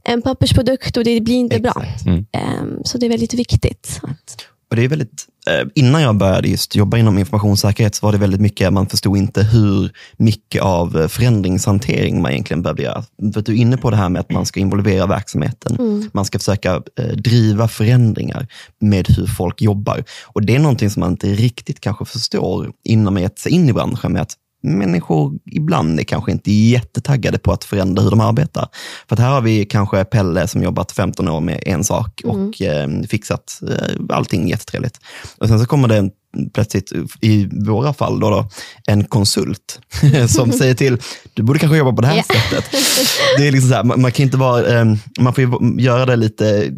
en 0.03 0.21
pappersprodukt 0.21 0.97
och 0.97 1.03
det 1.03 1.21
blir 1.21 1.35
inte 1.35 1.55
Exakt. 1.55 2.03
bra. 2.03 2.13
Mm. 2.13 2.25
Um, 2.61 2.81
så 2.83 2.97
det 2.97 3.05
är 3.05 3.09
väldigt 3.09 3.33
viktigt. 3.33 3.99
Att... 4.03 4.47
Och 4.71 4.77
det 4.77 4.83
är 4.83 4.87
väldigt, 4.87 5.27
eh, 5.47 5.67
innan 5.75 6.01
jag 6.01 6.15
började 6.15 6.47
just 6.47 6.75
jobba 6.75 6.97
inom 6.97 7.17
informationssäkerhet 7.17 7.95
så 7.95 8.05
var 8.05 8.11
det 8.11 8.17
väldigt 8.17 8.41
mycket, 8.41 8.73
man 8.73 8.87
förstod 8.87 9.17
inte 9.17 9.43
hur 9.43 9.91
mycket 10.17 10.61
av 10.61 10.97
eh, 10.97 11.07
förändringshantering 11.07 12.21
man 12.21 12.31
egentligen 12.31 12.61
behövde 12.61 12.83
göra. 12.83 13.03
För 13.33 13.41
du 13.41 13.51
är 13.51 13.57
inne 13.57 13.77
på 13.77 13.89
det 13.89 13.95
här 13.95 14.09
med 14.09 14.19
att 14.19 14.31
man 14.31 14.45
ska 14.45 14.59
involvera 14.59 15.05
verksamheten. 15.07 15.75
Mm. 15.79 16.09
Man 16.13 16.25
ska 16.25 16.39
försöka 16.39 16.81
eh, 16.99 17.05
driva 17.05 17.67
förändringar 17.67 18.47
med 18.81 19.07
hur 19.09 19.27
folk 19.27 19.61
jobbar. 19.61 20.03
Och 20.25 20.45
Det 20.45 20.55
är 20.55 20.59
någonting 20.59 20.89
som 20.89 20.99
man 20.99 21.11
inte 21.11 21.27
riktigt 21.27 21.79
kanske 21.79 22.05
förstår 22.05 22.71
innan 22.83 23.13
man 23.13 23.23
gett 23.23 23.39
sig 23.39 23.51
in 23.51 23.69
i 23.69 23.73
branschen 23.73 24.13
med 24.13 24.21
att 24.21 24.35
människor 24.61 25.39
ibland 25.45 25.99
är 25.99 26.03
kanske 26.03 26.31
inte 26.31 26.51
jättetaggade 26.51 27.39
på 27.39 27.51
att 27.51 27.63
förändra 27.63 28.03
hur 28.03 28.09
de 28.09 28.19
arbetar. 28.19 28.67
För 29.09 29.17
här 29.17 29.31
har 29.31 29.41
vi 29.41 29.65
kanske 29.65 30.05
Pelle 30.05 30.47
som 30.47 30.63
jobbat 30.63 30.91
15 30.91 31.27
år 31.27 31.39
med 31.39 31.63
en 31.65 31.83
sak 31.83 32.21
och 32.25 32.61
mm. 32.61 33.01
eh, 33.01 33.07
fixat 33.07 33.61
eh, 33.69 34.15
allting 34.15 34.49
jättetrevligt. 34.49 34.99
Och 35.37 35.47
sen 35.47 35.59
så 35.59 35.65
kommer 35.65 35.87
det 35.87 36.09
plötsligt, 36.53 36.91
i 37.21 37.49
våra 37.51 37.93
fall, 37.93 38.19
då, 38.19 38.29
då 38.29 38.49
en 38.87 39.05
konsult 39.05 39.79
som 40.27 40.51
säger 40.59 40.73
till, 40.73 40.97
du 41.33 41.43
borde 41.43 41.59
kanske 41.59 41.77
jobba 41.77 41.93
på 41.93 42.01
det 42.01 42.07
här 42.07 42.15
yeah. 42.15 42.25
sättet. 42.25 42.65
Det 43.37 43.47
är 43.47 43.51
liksom 43.51 43.69
så 43.69 43.75
här, 43.75 43.83
man, 43.83 44.01
man, 44.01 44.11
kan 44.11 44.23
inte 44.23 44.37
vara, 44.37 44.79
eh, 44.79 44.85
man 45.19 45.33
får 45.33 45.79
göra 45.79 46.05
det 46.05 46.15
lite 46.15 46.73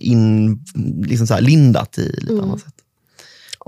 in, 0.00 0.58
liksom 1.04 1.26
så 1.26 1.34
här, 1.34 1.40
lindat 1.40 1.98
i 1.98 2.02
lite 2.02 2.32
mm. 2.32 2.44
annat 2.44 2.60
sätt. 2.60 2.74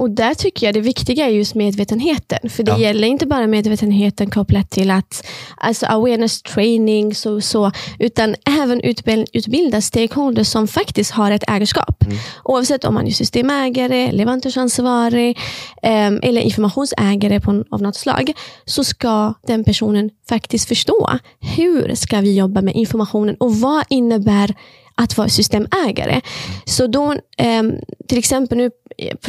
Och 0.02 0.10
där 0.10 0.34
tycker 0.34 0.66
jag 0.66 0.74
det 0.74 0.80
viktiga 0.80 1.26
är 1.26 1.30
just 1.30 1.54
medvetenheten. 1.54 2.50
För 2.50 2.62
det 2.62 2.70
ja. 2.72 2.78
gäller 2.78 3.08
inte 3.08 3.26
bara 3.26 3.46
medvetenheten 3.46 4.30
kopplat 4.30 4.70
till 4.70 4.90
att 4.90 5.26
alltså 5.56 5.86
awareness 5.86 6.42
training, 6.42 7.14
så, 7.14 7.40
så, 7.40 7.72
utan 7.98 8.34
även 8.62 8.80
utbild, 8.80 9.28
utbilda 9.32 9.80
stakeholders 9.80 10.48
som 10.48 10.68
faktiskt 10.68 11.10
har 11.10 11.30
ett 11.30 11.44
ägarskap. 11.48 12.04
Mm. 12.04 12.18
Oavsett 12.44 12.84
om 12.84 12.94
man 12.94 13.06
är 13.06 13.10
systemägare, 13.10 14.12
leverantörsansvarig 14.12 15.38
um, 15.82 16.20
eller 16.22 16.40
informationsägare 16.40 17.40
på, 17.40 17.64
av 17.70 17.82
något 17.82 17.96
slag, 17.96 18.32
så 18.64 18.84
ska 18.84 19.34
den 19.46 19.64
personen 19.64 20.10
faktiskt 20.28 20.68
förstå 20.68 21.18
hur 21.56 21.94
ska 21.94 22.20
vi 22.20 22.36
jobba 22.36 22.62
med 22.62 22.74
informationen 22.74 23.36
och 23.40 23.56
vad 23.56 23.84
innebär 23.88 24.54
att 24.94 25.18
vara 25.18 25.28
systemägare. 25.28 26.20
Så 26.64 26.86
då, 26.86 27.12
eh, 27.36 27.62
till 28.08 28.18
exempel 28.18 28.58
nu 28.58 28.70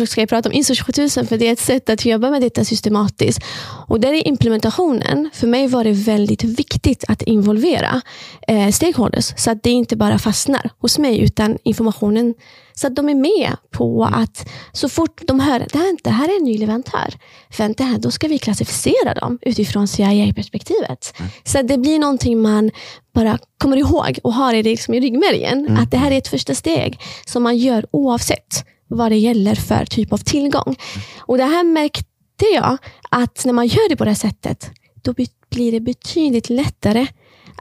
ska 0.05 0.21
jag 0.21 0.29
prata 0.29 0.49
om 0.49 0.55
ISO 0.55 0.75
27000 0.75 1.27
för 1.27 1.37
det 1.37 1.47
är 1.47 1.53
ett 1.53 1.59
sätt 1.59 1.89
att 1.89 2.05
jobba 2.05 2.29
med 2.29 2.41
detta 2.41 2.65
systematiskt. 2.65 3.43
Och 3.87 3.99
där 3.99 4.13
i 4.13 4.21
implementationen, 4.21 5.29
för 5.33 5.47
mig 5.47 5.67
var 5.67 5.83
det 5.83 5.91
väldigt 5.91 6.43
viktigt 6.43 7.03
att 7.07 7.21
involvera 7.21 8.01
eh, 8.47 8.69
stakeholders 8.69 9.33
så 9.37 9.51
att 9.51 9.63
det 9.63 9.69
inte 9.69 9.95
bara 9.95 10.19
fastnar 10.19 10.69
hos 10.79 10.97
mig 10.97 11.19
utan 11.19 11.57
informationen 11.63 12.33
så 12.75 12.87
att 12.87 12.95
de 12.95 13.09
är 13.09 13.15
med 13.15 13.55
på 13.71 14.09
att 14.13 14.49
så 14.71 14.89
fort 14.89 15.21
de 15.27 15.39
hör 15.39 15.59
att 15.59 15.73
det 16.03 16.09
här 16.09 16.29
är 16.29 16.37
en 16.37 16.43
ny 16.43 16.57
leverantör, 16.57 17.13
vänta 17.57 17.83
här, 17.83 17.97
då 17.97 18.11
ska 18.11 18.27
vi 18.27 18.39
klassificera 18.39 19.13
dem 19.13 19.39
utifrån 19.41 19.87
CIA-perspektivet. 19.87 21.13
Mm. 21.19 21.31
Så 21.43 21.61
det 21.61 21.77
blir 21.77 21.99
någonting 21.99 22.41
man 22.41 22.71
bara 23.13 23.39
kommer 23.57 23.77
ihåg 23.77 24.19
och 24.23 24.33
har 24.33 24.53
det 24.53 24.63
liksom 24.63 24.93
i 24.93 24.99
ryggmärgen. 24.99 25.59
Mm. 25.59 25.83
Att 25.83 25.91
det 25.91 25.97
här 25.97 26.11
är 26.11 26.17
ett 26.17 26.27
första 26.27 26.55
steg 26.55 26.99
som 27.25 27.43
man 27.43 27.57
gör 27.57 27.85
oavsett 27.91 28.65
vad 28.95 29.11
det 29.11 29.17
gäller 29.17 29.55
för 29.55 29.85
typ 29.85 30.13
av 30.13 30.17
tillgång. 30.17 30.63
Mm. 30.65 30.77
Och 31.19 31.37
Det 31.37 31.43
här 31.43 31.63
märkte 31.63 32.45
jag 32.53 32.77
att 33.09 33.45
när 33.45 33.53
man 33.53 33.67
gör 33.67 33.89
det 33.89 33.95
på 33.95 34.03
det 34.03 34.09
här 34.09 34.15
sättet, 34.15 34.71
då 35.01 35.13
blir 35.49 35.71
det 35.71 35.79
betydligt 35.79 36.49
lättare 36.49 37.07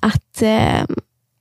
att 0.00 0.42
eh, 0.42 0.84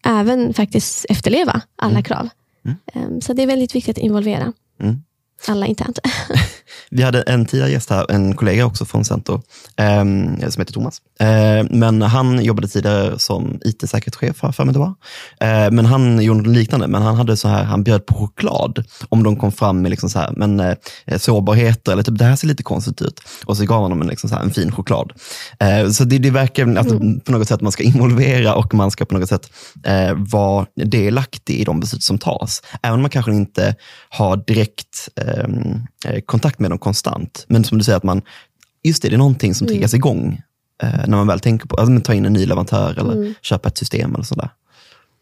även 0.05 0.53
faktiskt 0.53 1.05
efterleva 1.09 1.61
alla 1.75 1.91
mm. 1.91 2.03
krav. 2.03 2.29
Mm. 2.65 2.77
Um, 3.13 3.21
så 3.21 3.33
det 3.33 3.43
är 3.43 3.47
väldigt 3.47 3.75
viktigt 3.75 3.97
att 3.97 4.03
involvera. 4.03 4.53
Mm 4.79 5.01
alla 5.47 5.65
internt. 5.65 5.99
Vi 6.89 7.03
hade 7.03 7.21
en 7.21 7.45
tidigare 7.45 7.71
gäst 7.71 7.89
här, 7.89 8.11
en 8.11 8.35
kollega 8.35 8.65
också 8.65 8.85
från 8.85 9.05
Center, 9.05 9.41
eh, 9.75 10.03
som 10.49 10.61
heter 10.61 10.73
Thomas. 10.73 11.01
Eh, 11.19 11.65
men 11.69 12.01
han 12.01 12.43
jobbade 12.43 12.67
tidigare 12.67 13.19
som 13.19 13.59
it-säkerhetschef, 13.65 14.55
för 14.55 14.65
mig 14.65 14.73
det 14.73 14.79
var. 14.79 14.93
Eh, 15.39 15.71
men 15.71 15.85
han 15.85 16.21
gjorde 16.21 16.39
något 16.41 16.57
liknande, 16.57 16.87
men 16.87 17.01
han, 17.01 17.15
hade 17.15 17.37
så 17.37 17.47
här, 17.47 17.63
han 17.63 17.83
bjöd 17.83 18.05
på 18.05 18.13
choklad 18.13 18.83
om 19.09 19.23
de 19.23 19.35
kom 19.35 19.51
fram 19.51 19.81
med 19.81 19.89
liksom 19.89 20.09
så 20.09 20.19
här, 20.19 20.33
men, 20.37 20.59
eh, 20.59 20.75
sårbarheter, 21.17 21.91
eller 21.91 22.03
typ, 22.03 22.17
det 22.17 22.25
här 22.25 22.35
ser 22.35 22.47
lite 22.47 22.63
konstigt 22.63 23.01
ut. 23.01 23.21
Och 23.45 23.57
så 23.57 23.65
gav 23.65 23.81
han 23.81 23.89
dem 23.89 24.01
en, 24.01 24.07
liksom 24.07 24.29
så 24.29 24.35
här, 24.35 24.43
en 24.43 24.53
fin 24.53 24.71
choklad. 24.71 25.13
Eh, 25.59 25.89
så 25.89 26.03
det, 26.03 26.17
det 26.17 26.31
verkar 26.31 26.77
att 26.77 26.91
mm. 26.91 27.19
på 27.19 27.31
något 27.31 27.47
sätt 27.47 27.61
man 27.61 27.71
ska 27.71 27.83
involvera 27.83 28.55
och 28.55 28.73
man 28.73 28.91
ska 28.91 29.05
på 29.05 29.17
något 29.17 29.29
sätt 29.29 29.51
eh, 29.83 30.13
vara 30.17 30.65
delaktig 30.75 31.59
i 31.59 31.63
de 31.63 31.79
beslut 31.79 32.03
som 32.03 32.17
tas. 32.17 32.61
Även 32.83 32.95
om 32.95 33.01
man 33.01 33.09
kanske 33.09 33.31
inte 33.31 33.75
har 34.09 34.37
direkt 34.37 35.09
eh, 35.31 35.43
Ehm, 35.43 35.87
eh, 36.05 36.21
kontakt 36.21 36.59
med 36.59 36.71
dem 36.71 36.77
konstant. 36.77 37.45
Men 37.47 37.63
som 37.63 37.77
du 37.77 37.83
säger, 37.83 37.97
att 37.97 38.03
man, 38.03 38.21
just 38.83 39.01
det, 39.01 39.09
det 39.09 39.15
är 39.15 39.17
någonting 39.17 39.55
som 39.55 39.65
mm. 39.65 39.73
triggas 39.73 39.93
igång 39.93 40.41
eh, 40.83 41.07
när 41.07 41.17
man 41.17 41.27
väl 41.27 41.39
tänker 41.39 41.67
på 41.67 41.75
att 41.75 42.05
ta 42.05 42.13
in 42.13 42.25
en 42.25 42.33
ny 42.33 42.45
leverantör 42.45 42.99
eller 42.99 43.13
mm. 43.13 43.33
köpa 43.41 43.69
ett 43.69 43.77
system 43.77 44.15
eller 44.15 44.23
sådär. 44.23 44.49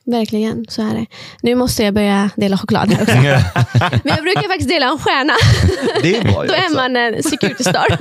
Verkligen, 0.09 0.65
så 0.69 0.81
är 0.81 0.95
det. 0.95 1.05
Nu 1.41 1.55
måste 1.55 1.83
jag 1.83 1.93
börja 1.93 2.29
dela 2.35 2.57
choklad 2.57 2.93
här 2.93 3.01
också. 3.01 3.15
Men 4.03 4.15
jag 4.15 4.23
brukar 4.23 4.47
faktiskt 4.47 4.69
dela 4.69 4.89
en 4.91 4.99
stjärna. 4.99 5.33
Det 6.01 6.17
är 6.17 6.23
bra 6.23 6.43
Då 6.43 6.53
är 6.53 6.75
man 6.75 6.95
en 6.95 7.23
security 7.23 7.63
star. 7.63 7.97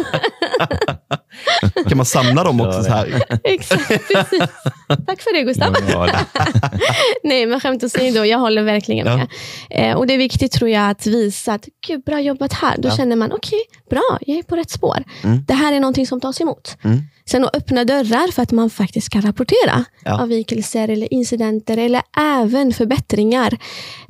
kan 1.89 1.97
man 1.97 2.07
samla 2.07 2.45
dem 2.45 2.61
också 2.61 2.83
så 2.83 2.91
här? 2.91 3.23
Exakt, 3.45 3.89
precis. 3.89 4.43
Tack 5.07 5.23
för 5.23 5.35
det 5.35 5.43
Gustav. 5.43 5.75
Nej, 7.23 7.47
men 7.47 7.61
skämt 7.61 7.85
åsido, 7.85 8.25
jag 8.25 8.39
håller 8.39 8.63
verkligen 8.63 9.05
med. 9.05 9.29
Ja. 9.69 9.77
Eh, 9.77 9.97
och 9.97 10.07
Det 10.07 10.15
är 10.15 10.19
viktigt 10.19 10.53
tror 10.53 10.71
jag 10.71 10.91
att 10.91 11.07
visa 11.07 11.53
att, 11.53 11.69
gud, 11.87 12.03
bra 12.05 12.21
jobbat 12.21 12.53
här. 12.53 12.75
Då 12.79 12.89
ja. 12.89 12.97
känner 12.97 13.17
man, 13.17 13.33
okej, 13.33 13.63
okay, 13.69 13.81
bra, 13.91 14.19
jag 14.21 14.39
är 14.39 14.43
på 14.43 14.57
rätt 14.57 14.71
spår. 14.71 15.05
Mm. 15.25 15.45
Det 15.47 15.55
här 15.55 15.73
är 15.73 15.81
någonting 15.81 16.07
som 16.07 16.21
tas 16.21 16.41
emot. 16.41 16.77
Mm. 16.85 17.03
Sen 17.31 17.45
att 17.45 17.57
öppna 17.57 17.85
dörrar 17.85 18.33
för 18.33 18.43
att 18.43 18.53
man 18.53 18.71
faktiskt 18.71 19.09
kan 19.09 19.23
rapportera 19.23 19.85
ja. 20.05 20.23
avvikelser 20.23 20.89
eller 20.89 21.13
incidenter 21.13 21.77
eller 21.77 21.98
även 22.17 22.73
förbättringar. 22.73 23.59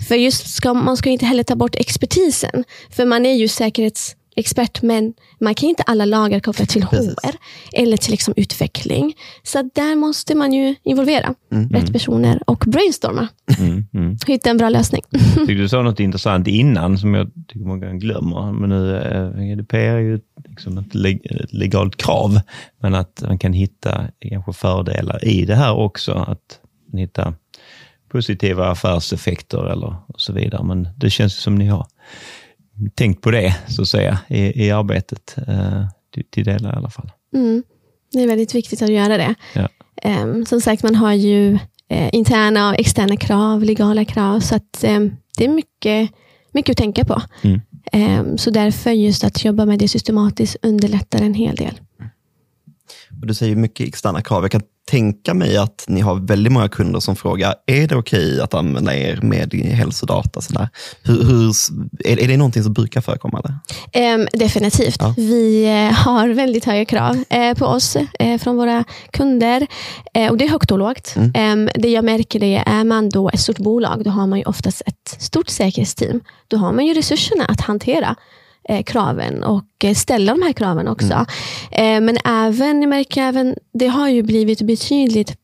För 0.08 0.14
just 0.14 0.54
ska, 0.54 0.74
man 0.74 0.96
ska 0.96 1.10
inte 1.10 1.26
heller 1.26 1.42
ta 1.42 1.56
bort 1.56 1.76
expertisen. 1.76 2.64
För 2.90 3.06
man 3.06 3.26
är 3.26 3.34
ju 3.34 3.48
säkerhets 3.48 4.14
expert, 4.38 4.82
men 4.82 5.14
man 5.40 5.54
kan 5.54 5.68
inte 5.68 5.82
alla 5.82 6.04
lagar 6.04 6.40
kopplat 6.40 6.68
till. 6.68 6.82
HR 6.82 7.34
eller 7.72 7.96
till 7.96 8.10
liksom 8.10 8.34
utveckling. 8.36 9.14
Så 9.42 9.70
där 9.74 9.96
måste 9.96 10.34
man 10.34 10.52
ju 10.52 10.74
involvera 10.82 11.34
mm. 11.52 11.68
rätt 11.68 11.92
personer 11.92 12.42
och 12.46 12.64
brainstorma. 12.66 13.28
Mm. 13.58 13.86
Mm. 13.94 14.16
Hitta 14.26 14.50
en 14.50 14.56
bra 14.56 14.68
lösning. 14.68 15.02
Tyckte 15.36 15.52
du 15.52 15.68
sa 15.68 15.82
något 15.82 16.00
intressant 16.00 16.46
innan 16.46 16.98
som 16.98 17.14
jag 17.14 17.30
tycker 17.48 17.66
många 17.66 17.92
glömmer. 17.92 18.52
Men 18.52 18.70
nu, 18.70 18.96
eh, 18.96 19.54
GDPR 19.54 19.76
är 19.76 19.98
ju 19.98 20.20
liksom 20.48 20.78
ett 20.78 20.94
legalt 21.52 21.96
krav, 21.96 22.40
men 22.82 22.94
att 22.94 23.22
man 23.26 23.38
kan 23.38 23.52
hitta 23.52 24.04
kanske 24.20 24.52
fördelar 24.52 25.28
i 25.28 25.44
det 25.44 25.54
här 25.54 25.76
också. 25.76 26.12
Att 26.12 26.60
hitta 26.92 27.34
positiva 28.08 28.68
affärseffekter 28.68 29.72
eller 29.72 29.96
och 30.06 30.20
så 30.20 30.32
vidare. 30.32 30.64
Men 30.64 30.88
det 30.96 31.10
känns 31.10 31.34
som 31.34 31.54
ni 31.54 31.66
har 31.66 31.86
tänkt 32.94 33.22
på 33.22 33.30
det, 33.30 33.56
så 33.68 33.82
att 33.82 33.88
säga, 33.88 34.18
i, 34.28 34.66
i 34.66 34.70
arbetet. 34.70 35.36
Eh, 35.48 35.84
till, 36.30 36.44
delar 36.44 36.74
i 36.74 36.76
alla 36.76 36.90
fall. 36.90 37.10
Mm. 37.34 37.62
Det 38.12 38.22
är 38.22 38.26
väldigt 38.26 38.54
viktigt 38.54 38.82
att 38.82 38.92
göra 38.92 39.16
det. 39.16 39.34
Ja. 39.54 39.68
Um, 40.22 40.46
som 40.46 40.60
sagt, 40.60 40.82
man 40.82 40.94
har 40.94 41.12
ju 41.12 41.52
uh, 41.92 42.08
interna 42.12 42.70
och 42.70 42.80
externa 42.80 43.16
krav, 43.16 43.64
legala 43.64 44.04
krav, 44.04 44.40
så 44.40 44.54
att 44.54 44.84
um, 44.86 45.16
det 45.36 45.44
är 45.44 45.48
mycket, 45.48 46.10
mycket 46.52 46.70
att 46.70 46.76
tänka 46.76 47.04
på. 47.04 47.22
Mm. 47.42 47.60
Um, 47.92 48.38
så 48.38 48.50
därför 48.50 48.90
just 48.90 49.24
att 49.24 49.44
jobba 49.44 49.64
med 49.64 49.78
det 49.78 49.88
systematiskt 49.88 50.56
underlättar 50.62 51.22
en 51.22 51.34
hel 51.34 51.56
del. 51.56 51.80
Du 53.22 53.34
säger 53.34 53.56
mycket 53.56 53.88
externa 53.88 54.22
krav. 54.22 54.44
Jag 54.44 54.50
kan 54.50 54.62
tänka 54.88 55.34
mig 55.34 55.56
att 55.56 55.84
ni 55.88 56.00
har 56.00 56.14
väldigt 56.14 56.52
många 56.52 56.68
kunder 56.68 57.00
som 57.00 57.16
frågar, 57.16 57.54
är 57.66 57.86
det 57.88 57.96
okej 57.96 58.40
att 58.40 58.54
använda 58.54 58.96
er 58.96 59.20
med 59.22 59.54
hälsodata? 59.54 60.40
Sådär? 60.40 60.68
Hur, 61.02 61.24
hur, 61.24 61.52
är, 62.04 62.28
det 62.28 62.36
någonting 62.36 62.62
som 62.62 62.72
brukar 62.72 63.00
förekomma? 63.00 63.42
Eller? 63.44 64.14
Um, 64.14 64.28
definitivt. 64.32 64.96
Ja. 65.00 65.14
Vi 65.16 65.66
uh, 65.66 65.92
har 65.92 66.28
väldigt 66.28 66.64
höga 66.64 66.84
krav 66.84 67.16
uh, 67.16 67.54
på 67.58 67.66
oss 67.66 67.96
uh, 67.96 68.38
från 68.38 68.56
våra 68.56 68.84
kunder. 69.10 69.66
och 70.30 70.36
Det 70.38 70.44
är 70.44 70.48
högt 70.48 70.70
och 70.70 70.78
lågt. 70.78 71.14
Mm. 71.16 71.62
Um, 71.66 71.70
det 71.74 71.88
jag 71.88 72.04
märker 72.04 72.40
det 72.40 72.62
är 72.66 72.84
man 72.84 73.08
då 73.08 73.28
ett 73.28 73.40
stort 73.40 73.58
bolag, 73.58 74.04
då 74.04 74.10
har 74.10 74.26
man 74.26 74.38
ju 74.38 74.44
oftast 74.44 74.82
ett 74.86 75.22
stort 75.22 75.48
säkerhetsteam. 75.48 76.20
Då 76.48 76.56
har 76.56 76.72
man 76.72 76.86
ju 76.86 76.94
resurserna 76.94 77.44
att 77.44 77.60
hantera 77.60 78.16
eh, 78.68 78.82
kraven 78.82 79.42
och 79.42 79.84
eh, 79.84 79.94
ställa 79.94 80.32
de 80.32 80.42
här 80.42 80.52
kraven 80.52 80.88
också. 80.88 81.26
Mm. 81.70 81.96
Eh, 81.96 82.06
men 82.06 82.18
även, 82.24 82.82
jag 82.82 82.88
märker 82.88 83.22
även, 83.22 83.54
det 83.74 83.86
har 83.86 84.08
ju 84.08 84.22
blivit 84.22 84.62
betydligt 84.62 85.36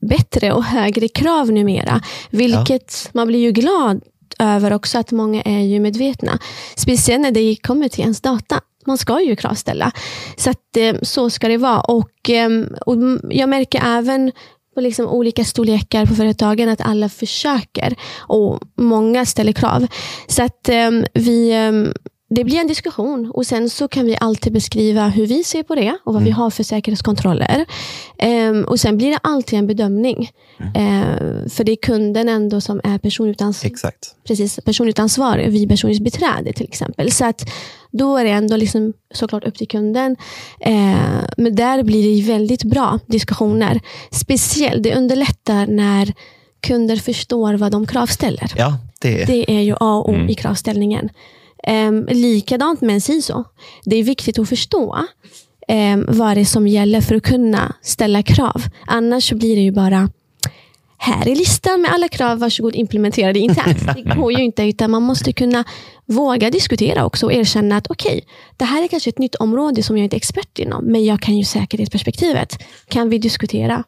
bättre 0.00 0.52
och 0.52 0.64
högre 0.64 1.08
krav 1.08 1.52
numera. 1.52 2.00
Vilket 2.30 3.02
ja. 3.04 3.10
man 3.12 3.26
blir 3.26 3.38
ju 3.38 3.52
glad 3.52 4.00
över 4.38 4.72
också 4.72 4.98
att 4.98 5.12
många 5.12 5.42
är 5.42 5.60
ju 5.60 5.80
medvetna. 5.80 6.38
Speciellt 6.76 7.22
när 7.22 7.30
det 7.30 7.56
kommer 7.62 7.88
till 7.88 8.02
ens 8.02 8.20
data. 8.20 8.60
Man 8.86 8.98
ska 8.98 9.20
ju 9.20 9.36
kravställa. 9.36 9.92
Så, 10.36 10.50
att, 10.50 10.78
så 11.02 11.30
ska 11.30 11.48
det 11.48 11.56
vara. 11.56 11.80
Och, 11.80 12.10
ehm, 12.28 12.68
och 12.86 12.96
Jag 13.30 13.48
märker 13.48 13.82
även 13.84 14.32
på 14.74 14.80
liksom 14.80 15.06
olika 15.06 15.44
storlekar 15.44 16.06
på 16.06 16.14
företagen 16.14 16.68
att 16.68 16.80
alla 16.80 17.08
försöker 17.08 17.94
och 18.18 18.60
många 18.76 19.26
ställer 19.26 19.52
krav. 19.52 19.86
Så 20.26 20.42
att 20.42 20.68
um, 20.68 21.04
vi, 21.14 21.68
um, 21.68 21.92
det 22.34 22.44
blir 22.44 22.60
en 22.60 22.66
diskussion 22.66 23.30
och 23.34 23.46
sen 23.46 23.70
så 23.70 23.88
kan 23.88 24.06
vi 24.06 24.16
alltid 24.20 24.52
beskriva 24.52 25.08
hur 25.08 25.26
vi 25.26 25.44
ser 25.44 25.62
på 25.62 25.74
det 25.74 25.90
och 26.04 26.12
vad 26.14 26.22
mm. 26.22 26.24
vi 26.24 26.30
har 26.30 26.50
för 26.50 26.62
säkerhetskontroller. 26.62 27.66
Um, 28.22 28.64
och 28.64 28.80
Sen 28.80 28.96
blir 28.96 29.10
det 29.10 29.18
alltid 29.22 29.58
en 29.58 29.66
bedömning. 29.66 30.30
Mm. 30.60 31.02
Uh, 31.02 31.48
för 31.48 31.64
det 31.64 31.72
är 31.72 31.76
kunden 31.76 32.28
ändå 32.28 32.60
som 32.60 32.80
är 32.84 32.98
personligt, 32.98 33.42
ans 33.42 33.64
Exakt. 33.64 34.14
Precis, 34.26 34.60
personligt 34.64 34.98
ansvarig, 34.98 35.50
vi 35.50 35.68
personligt 35.68 36.04
beträde 36.04 36.52
till 36.52 36.66
exempel. 36.68 37.12
Så 37.12 37.24
att 37.24 37.50
då 37.90 38.16
är 38.16 38.24
det 38.24 38.30
ändå 38.30 38.56
liksom 38.56 38.92
såklart 39.14 39.44
upp 39.44 39.58
till 39.58 39.68
kunden. 39.68 40.16
Uh, 40.66 41.24
men 41.36 41.54
där 41.54 41.82
blir 41.82 42.16
det 42.16 42.32
väldigt 42.32 42.64
bra 42.64 42.98
diskussioner. 43.06 43.80
Speciellt, 44.10 44.82
det 44.82 44.94
underlättar 44.94 45.66
när 45.66 46.12
kunder 46.60 46.96
förstår 46.96 47.54
vad 47.54 47.72
de 47.72 47.86
kravställer. 47.86 48.52
Ja, 48.56 48.78
det... 49.00 49.24
det 49.24 49.50
är 49.50 49.60
ju 49.60 49.72
A 49.72 49.96
och 49.96 50.08
O 50.08 50.14
mm. 50.14 50.28
i 50.28 50.34
kravställningen. 50.34 51.10
Um, 51.68 52.06
likadant 52.06 52.80
med 52.80 52.94
en 52.94 53.00
CISO. 53.00 53.44
Det 53.84 53.96
är 53.96 54.02
viktigt 54.02 54.38
att 54.38 54.48
förstå 54.48 54.98
um, 55.68 56.04
vad 56.08 56.36
det 56.36 56.40
är 56.40 56.44
som 56.44 56.66
gäller 56.66 57.00
för 57.00 57.14
att 57.14 57.22
kunna 57.22 57.74
ställa 57.82 58.22
krav. 58.22 58.62
Annars 58.86 59.32
blir 59.32 59.56
det 59.56 59.62
ju 59.62 59.72
bara 59.72 60.08
här 61.02 61.28
är 61.28 61.36
listan 61.36 61.80
med 61.80 61.90
alla 61.90 62.08
krav, 62.08 62.38
varsågod 62.38 62.74
implementera 62.74 63.32
det 63.32 63.38
internt. 63.38 63.86
Det 64.04 64.14
går 64.16 64.32
ju 64.32 64.44
inte, 64.44 64.62
utan 64.64 64.90
man 64.90 65.02
måste 65.02 65.32
kunna 65.32 65.64
våga 66.06 66.50
diskutera 66.50 67.04
också 67.04 67.26
och 67.26 67.32
erkänna 67.32 67.76
att 67.76 67.90
okej, 67.90 68.12
okay, 68.12 68.20
det 68.56 68.64
här 68.64 68.84
är 68.84 68.88
kanske 68.88 69.10
ett 69.10 69.18
nytt 69.18 69.34
område 69.34 69.82
som 69.82 69.98
jag 69.98 70.04
inte 70.04 70.16
är 70.16 70.18
expert 70.18 70.58
inom, 70.58 70.84
men 70.84 71.04
jag 71.04 71.20
kan 71.20 71.36
ju 71.36 71.44
säkerhetsperspektivet. 71.44 72.62
Kan 72.88 73.08
vi 73.08 73.18
diskutera 73.18 73.84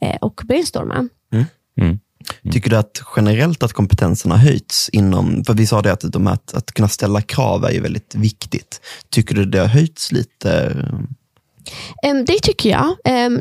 eh, 0.00 0.16
och 0.20 0.40
brainstorma? 0.44 1.08
Mm. 1.32 1.44
Mm. 1.80 1.98
Mm. 2.42 2.52
Tycker 2.52 2.70
du 2.70 2.76
att 2.76 3.02
generellt 3.16 3.62
att 3.62 3.72
kompetensen 3.72 4.30
har 4.30 4.38
höjts 4.38 4.88
inom, 4.88 5.44
för 5.44 5.54
vi 5.54 5.66
sa 5.66 5.82
det 5.82 5.92
att, 5.92 6.00
de 6.00 6.26
att, 6.26 6.54
att 6.54 6.72
kunna 6.72 6.88
ställa 6.88 7.22
krav 7.22 7.64
är 7.64 7.70
ju 7.70 7.80
väldigt 7.80 8.14
viktigt. 8.14 8.80
Tycker 9.10 9.34
du 9.34 9.44
det 9.44 9.58
har 9.58 9.66
höjts 9.66 10.12
lite? 10.12 10.76
Det 12.26 12.38
tycker 12.42 12.70
jag. 12.70 12.96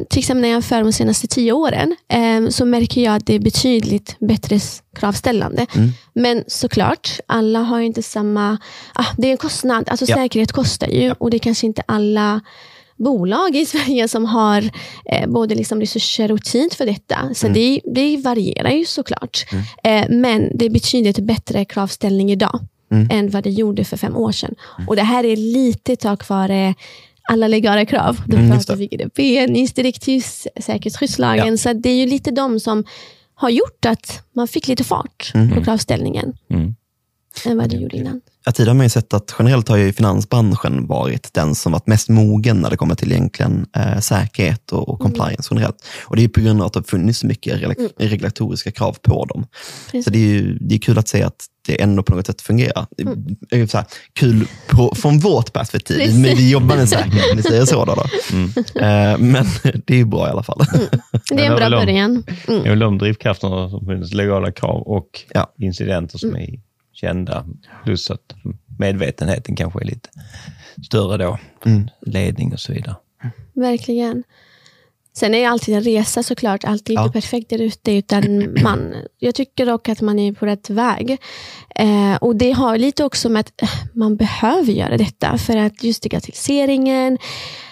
Till 0.10 0.20
exempel 0.20 0.42
när 0.42 0.50
jag 0.50 0.56
jämför 0.56 0.84
de 0.84 0.94
senaste 0.94 1.28
tio 1.28 1.52
åren 1.52 1.96
så 2.50 2.66
märker 2.66 3.02
jag 3.04 3.16
att 3.16 3.26
det 3.26 3.34
är 3.34 3.40
betydligt 3.40 4.16
bättre 4.20 4.60
kravställande. 4.96 5.66
Mm. 5.76 5.90
Men 6.14 6.44
såklart, 6.48 7.20
alla 7.28 7.60
har 7.60 7.80
inte 7.80 8.04
samma... 8.04 8.58
Ah, 8.94 9.06
det 9.18 9.28
är 9.28 9.32
en 9.32 9.38
kostnad. 9.38 9.90
Alltså 9.90 10.06
ja. 10.08 10.16
Säkerhet 10.16 10.52
kostar 10.52 10.88
ju 10.88 11.12
och 11.12 11.30
det 11.30 11.38
är 11.38 11.40
kanske 11.40 11.66
inte 11.66 11.84
alla 11.86 12.42
bolag 12.98 13.56
i 13.56 13.66
Sverige 13.66 14.08
som 14.08 14.26
har 14.26 14.70
eh, 15.06 15.30
både 15.30 15.56
liksom 15.56 15.80
resurser 15.80 16.32
och 16.32 16.44
tid 16.44 16.74
för 16.74 16.86
detta. 16.86 17.30
Så 17.34 17.48
mm. 17.48 17.54
det, 17.54 17.82
det, 17.86 18.18
varierar 18.18 18.72
ju 18.72 18.86
såklart. 18.86 19.46
Mm. 19.52 19.64
Eh, 19.84 20.18
men 20.18 20.58
det 20.58 20.66
är 20.66 20.70
betydligt 20.70 21.20
bättre 21.20 21.66
kravställning 21.66 22.32
idag 22.32 22.60
mm. 22.92 23.08
än 23.12 23.30
vad 23.30 23.44
det 23.44 23.50
gjorde 23.50 23.84
för 23.84 23.98
fem 23.98 24.16
år 24.18 24.32
sedan. 24.32 24.56
Mm. 24.78 24.90
Och 24.90 24.96
Det 24.96 25.04
här 25.04 25.24
är 25.24 25.36
lite 25.36 25.96
tack 25.96 26.30
vare 26.30 26.76
alla 27.30 27.48
legala 27.48 27.86
krav. 27.86 28.22
Då 28.28 28.38
mm, 28.38 28.52
pratar 28.52 28.76
vi 28.76 28.88
GDP, 28.88 29.48
NIS-direktiv, 29.48 30.24
säkerhetsskyddslagen. 30.60 31.48
Ja. 31.48 31.58
Så 31.58 31.74
det 31.74 31.90
är 31.90 31.96
ju 31.96 32.06
lite 32.06 32.32
de 32.32 32.60
som 32.60 32.84
har 33.36 33.50
gjort 33.50 33.86
att 33.86 34.24
man 34.34 34.48
fick 34.48 34.68
lite 34.68 34.84
fart 34.84 35.34
på 35.56 35.64
kravställningen 35.64 36.34
mm. 36.50 36.76
Än 37.46 37.58
vad 37.58 37.70
det 37.70 37.76
gjorde 37.76 37.98
innan. 37.98 38.22
Ja, 38.46 38.52
tidigare 38.52 38.70
har 38.70 38.76
man 38.76 38.86
ju 38.86 38.90
sett 38.90 39.14
att 39.14 39.36
generellt 39.40 39.68
har 39.68 39.78
ju 39.78 39.94
finansbranschen 39.94 40.88
varit 40.88 41.34
den 41.34 41.56
som 41.56 41.72
varit 41.72 41.88
mest 41.88 42.10
mogen 42.10 42.58
när 42.58 42.70
det 42.70 42.78
kommer 42.78 42.96
till 42.96 43.12
egentligen 43.12 43.66
eh, 43.76 44.00
säkerhet 44.00 44.72
och, 44.72 44.90
och 44.90 45.00
compliance 45.00 45.52
mm. 45.52 45.58
generellt. 45.58 45.86
Och 46.04 46.16
det 46.16 46.24
är 46.24 46.28
på 46.28 46.40
grund 46.42 46.62
av 46.62 46.68
att 46.68 46.74
det 46.74 46.80
har 46.80 46.84
funnits 46.84 47.20
så 47.20 47.28
mycket 47.28 47.64
mm. 47.64 47.90
regulatoriska 47.98 48.72
krav 48.72 48.98
på 49.02 49.26
dem. 49.26 49.48
Precis. 49.86 50.06
Så 50.06 50.12
det 50.12 50.18
är 50.18 50.28
ju 50.28 50.58
det 50.58 50.76
är 50.76 50.80
kul 50.80 50.98
att 50.98 51.08
se 51.08 51.24
att 51.24 51.46
det 51.68 51.82
ändå 51.82 52.04
på 52.04 52.16
något 52.16 52.26
sätt 52.26 52.42
fungerar. 52.42 52.86
Mm. 53.52 53.68
Så 53.68 53.78
här, 53.78 53.86
kul 54.14 54.48
på, 54.68 54.96
från 54.96 55.20
vårt 55.20 55.54
perspektiv, 55.54 55.98
Precis. 55.98 56.16
men 56.16 56.36
vi 56.38 56.52
jobbar 56.52 56.76
med 56.76 56.90
säkerhet, 56.90 57.32
om 57.32 57.38
vi 57.38 57.44
säger 57.44 57.66
så. 57.66 57.86
Då, 57.86 57.96
då. 57.96 58.06
Mm. 58.34 58.50
Eh, 58.76 59.18
men 59.20 59.46
det 59.86 59.94
är 59.94 59.98
ju 59.98 60.06
bra 60.06 60.28
i 60.28 60.32
alla 60.32 60.44
fall. 60.44 60.62
Mm. 60.74 60.88
Det 61.30 61.46
är 61.46 61.52
en 61.52 61.56
bra 61.56 61.70
början. 61.70 62.12
Mm. 62.48 62.64
Det 62.64 62.68
är 62.68 62.70
väl 62.70 62.80
de 62.80 62.98
drivkrafterna 62.98 63.70
som 63.70 63.86
finns, 63.86 64.14
legala 64.14 64.52
krav 64.52 64.82
och 64.82 65.08
ja. 65.34 65.54
incidenter 65.60 66.18
som 66.18 66.36
är 66.36 66.60
kända. 66.96 67.46
Plus 67.84 68.12
att 68.12 68.36
medvetenheten 68.80 69.56
kanske 69.56 69.82
är 69.82 69.86
lite 69.86 70.10
större 70.86 71.18
då. 71.18 71.38
Mm. 71.66 71.88
Ledning 72.02 72.54
och 72.54 72.60
så 72.60 72.74
vidare. 72.74 72.96
Verkligen. 73.54 74.24
Sen 75.18 75.36
är 75.36 75.50
alltid 75.50 75.76
en 75.76 75.82
resa 75.82 76.24
såklart 76.24 76.64
alltid 76.64 76.94
inte 76.94 77.08
ja. 77.08 77.12
perfekt 77.12 77.50
där 77.50 77.62
ute. 77.62 77.92
Utan 77.92 78.54
man, 78.64 78.94
jag 79.20 79.36
tycker 79.36 79.66
dock 79.66 79.90
att 79.90 80.02
man 80.02 80.20
är 80.20 80.34
på 80.34 80.46
rätt 80.46 80.70
väg. 80.70 81.18
Eh, 81.76 82.16
och 82.22 82.36
Det 82.36 82.52
har 82.52 82.78
lite 82.78 83.04
också 83.04 83.30
med 83.30 83.40
att 83.40 83.62
man 83.94 84.16
behöver 84.16 84.74
göra 84.74 84.98
detta. 84.98 85.38
För 85.38 85.58
att 85.58 85.84
just 85.84 86.04
digitaliseringen, 86.04 87.18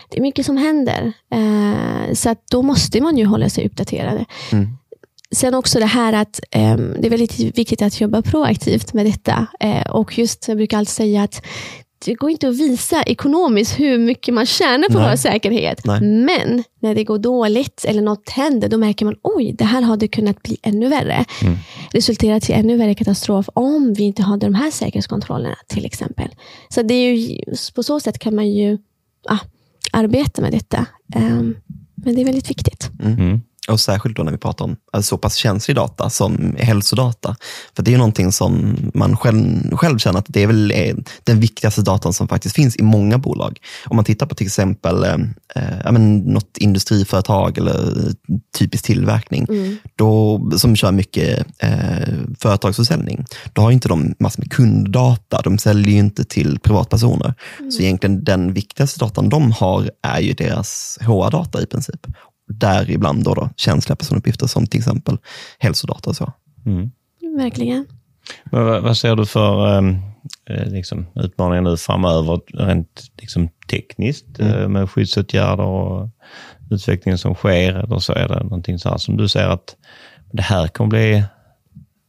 det 0.10 0.18
är 0.18 0.22
mycket 0.22 0.46
som 0.46 0.58
händer. 0.58 1.14
Eh, 1.32 2.14
så 2.14 2.30
att 2.30 2.48
då 2.52 2.62
måste 2.62 3.02
man 3.02 3.18
ju 3.18 3.26
hålla 3.26 3.50
sig 3.50 3.66
uppdaterade. 3.66 4.26
Mm. 4.52 4.78
Sen 5.34 5.54
också 5.54 5.80
det 5.80 5.86
här 5.86 6.14
att 6.14 6.40
eh, 6.52 6.78
det 6.78 7.08
är 7.08 7.10
väldigt 7.10 7.40
viktigt 7.40 7.82
att 7.82 8.02
jobba 8.02 8.22
proaktivt 8.22 8.94
med 8.94 9.06
detta. 9.06 9.48
Eh, 9.60 9.90
och 9.90 10.18
just, 10.18 10.48
jag 10.48 10.58
brukar 10.58 10.78
alltid 10.78 10.94
säga 10.94 11.24
att 11.24 11.46
det 12.06 12.14
går 12.14 12.30
inte 12.30 12.50
att 12.50 12.56
visa 12.56 13.04
ekonomiskt 13.04 13.80
hur 13.80 13.98
mycket 13.98 14.34
man 14.34 14.46
tjänar 14.46 14.90
på 14.90 15.00
vår 15.00 15.16
säkerhet. 15.16 15.86
Nej. 15.86 16.02
Men 16.02 16.64
när 16.80 16.96
det 16.96 17.04
går 17.04 17.18
dåligt 17.18 17.86
eller 17.88 18.02
något 18.02 18.30
händer, 18.30 18.70
då 18.70 18.78
märker 18.78 19.06
man 19.06 19.16
oj, 19.22 19.54
det 19.58 19.64
här 19.64 19.82
hade 19.82 20.08
kunnat 20.08 20.44
bli 20.44 20.58
ännu 20.62 20.88
värre. 20.88 21.26
Mm. 21.42 21.58
Resulterat 21.92 22.50
i 22.50 22.54
ännu 22.54 22.78
värre 22.78 22.96
katastrof 22.96 23.50
om 23.54 23.94
vi 23.94 24.04
inte 24.04 24.24
hade 24.24 24.46
de 24.46 24.56
här 24.56 24.72
säkerhetskontrollerna 24.72 25.56
till 25.68 25.86
exempel. 25.86 26.30
Så 26.70 26.82
det 26.82 26.94
är 26.94 27.14
ju, 27.14 27.38
på 27.76 27.84
så 27.84 28.00
sätt 28.00 28.20
kan 28.20 28.36
man 28.36 28.50
ju 28.50 28.78
ah, 29.30 29.40
arbeta 29.92 30.42
med 30.42 30.52
detta. 30.52 30.86
Um, 31.16 31.56
men 31.96 32.16
det 32.16 32.22
är 32.22 32.26
väldigt 32.26 32.50
viktigt. 32.50 32.90
Mm. 33.04 33.42
Och 33.68 33.80
särskilt 33.80 34.18
då 34.18 34.24
när 34.24 34.32
vi 34.32 34.38
pratar 34.38 34.66
om 34.66 34.76
alltså, 34.92 35.10
så 35.10 35.18
pass 35.18 35.36
känslig 35.36 35.76
data 35.76 36.10
som 36.10 36.56
hälsodata. 36.60 37.36
För 37.76 37.84
det 37.84 37.94
är 37.94 37.98
någonting 37.98 38.32
som 38.32 38.76
man 38.94 39.18
själv, 39.18 39.76
själv 39.76 39.98
känner 39.98 40.20
att 40.20 40.26
det 40.28 40.44
är 40.44 40.48
väl 40.48 40.72
är 40.72 40.96
den 41.24 41.40
viktigaste 41.40 41.82
datan 41.82 42.14
som 42.14 42.28
faktiskt 42.28 42.56
finns 42.56 42.76
i 42.76 42.84
många 42.84 43.18
bolag. 43.18 43.60
Om 43.86 43.96
man 43.96 44.06
tittar 44.06 44.26
på 44.26 44.36
till 44.36 44.48
exempel 44.48 45.04
eh, 45.04 45.14
eh 45.56 45.92
men, 45.92 46.18
något 46.18 46.58
industriföretag 46.58 47.58
eller 47.58 47.94
typisk 48.58 48.86
tillverkning, 48.86 49.46
mm. 49.50 49.78
då, 49.96 50.42
som 50.58 50.76
kör 50.76 50.92
mycket 50.92 51.46
eh, 51.58 52.14
företagsförsäljning, 52.40 53.26
då 53.54 53.62
har 53.62 53.72
inte 53.72 53.88
de 53.88 54.16
massor 54.20 54.42
med 54.42 54.52
kunddata. 54.52 55.42
De 55.42 55.58
säljer 55.58 55.94
ju 55.94 56.00
inte 56.00 56.24
till 56.24 56.60
privatpersoner. 56.60 57.34
Mm. 57.60 57.72
Så 57.72 57.82
egentligen 57.82 58.24
den 58.24 58.54
viktigaste 58.54 59.00
datan 59.00 59.30
de 59.30 59.52
har 59.52 59.92
är 60.02 60.20
ju 60.20 60.34
deras 60.34 60.98
HR-data 61.02 61.62
i 61.62 61.66
princip 61.66 62.08
däribland 62.48 63.24
då, 63.24 63.34
då 63.34 63.50
känsliga 63.58 63.96
personuppgifter 63.96 64.48
som 64.48 64.68
till 64.68 64.80
exempel 64.80 65.18
hälsodata. 65.60 66.10
Och 66.10 66.16
så. 66.16 66.34
Mm. 66.66 66.92
Verkligen. 67.38 67.86
Men 68.44 68.66
vad, 68.66 68.84
vad 68.84 68.98
ser 68.98 69.16
du 69.16 69.26
för 69.26 69.78
ehm, 69.78 69.98
eh, 70.50 70.66
liksom, 70.66 71.06
utmaningar 71.16 71.62
nu 71.62 71.78
framöver, 71.78 72.40
rent 72.54 73.12
liksom, 73.22 73.50
tekniskt, 73.70 74.40
mm. 74.40 74.54
eh, 74.54 74.68
med 74.68 74.90
skyddsåtgärder 74.90 75.64
och 75.64 76.10
utvecklingen 76.72 77.18
som 77.18 77.36
sker? 77.36 77.74
Eller 77.74 78.00
så 78.00 78.14
är 78.14 78.28
det 78.28 78.44
någonting 78.44 78.80
så 78.80 78.90
här 78.90 78.98
som 78.98 79.18
du 79.18 79.28
säger 79.28 79.50
att 79.50 79.76
det 80.32 80.44
här 80.44 80.68
kommer 80.68 80.90
bli 80.90 81.24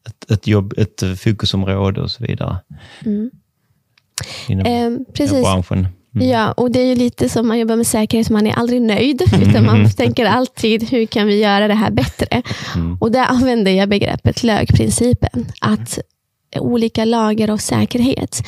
ett, 0.07 0.31
ett, 0.31 0.47
jobb, 0.47 0.75
ett 0.77 1.20
fokusområde 1.20 2.01
och 2.01 2.11
så 2.11 2.25
vidare? 2.25 2.57
Mm. 3.05 3.31
Inom, 4.49 4.66
eh, 4.66 5.12
precis. 5.14 5.42
branschen. 5.42 5.88
Mm. 6.14 6.29
Ja, 6.29 6.53
och 6.53 6.70
det 6.70 6.81
är 6.81 6.87
ju 6.87 6.94
lite 6.94 7.29
som 7.29 7.48
man 7.48 7.59
jobbar 7.59 7.77
med 7.77 7.87
säkerhet, 7.87 8.31
man 8.31 8.46
är 8.46 8.53
aldrig 8.53 8.83
nöjd, 8.83 9.22
utan 9.42 9.66
man 9.66 9.90
tänker 9.90 10.27
alltid, 10.27 10.90
hur 10.90 11.07
kan 11.07 11.27
vi 11.27 11.40
göra 11.40 11.68
det 11.68 11.74
här 11.74 11.90
bättre? 11.90 12.42
Mm. 12.74 12.96
Och 13.00 13.11
där 13.11 13.24
använder 13.24 13.72
jag 13.72 13.88
begreppet 13.88 14.42
lögprincipen, 14.42 15.46
att 15.61 15.98
olika 16.61 17.05
lager 17.05 17.50
av 17.50 17.57
säkerhet. 17.57 18.42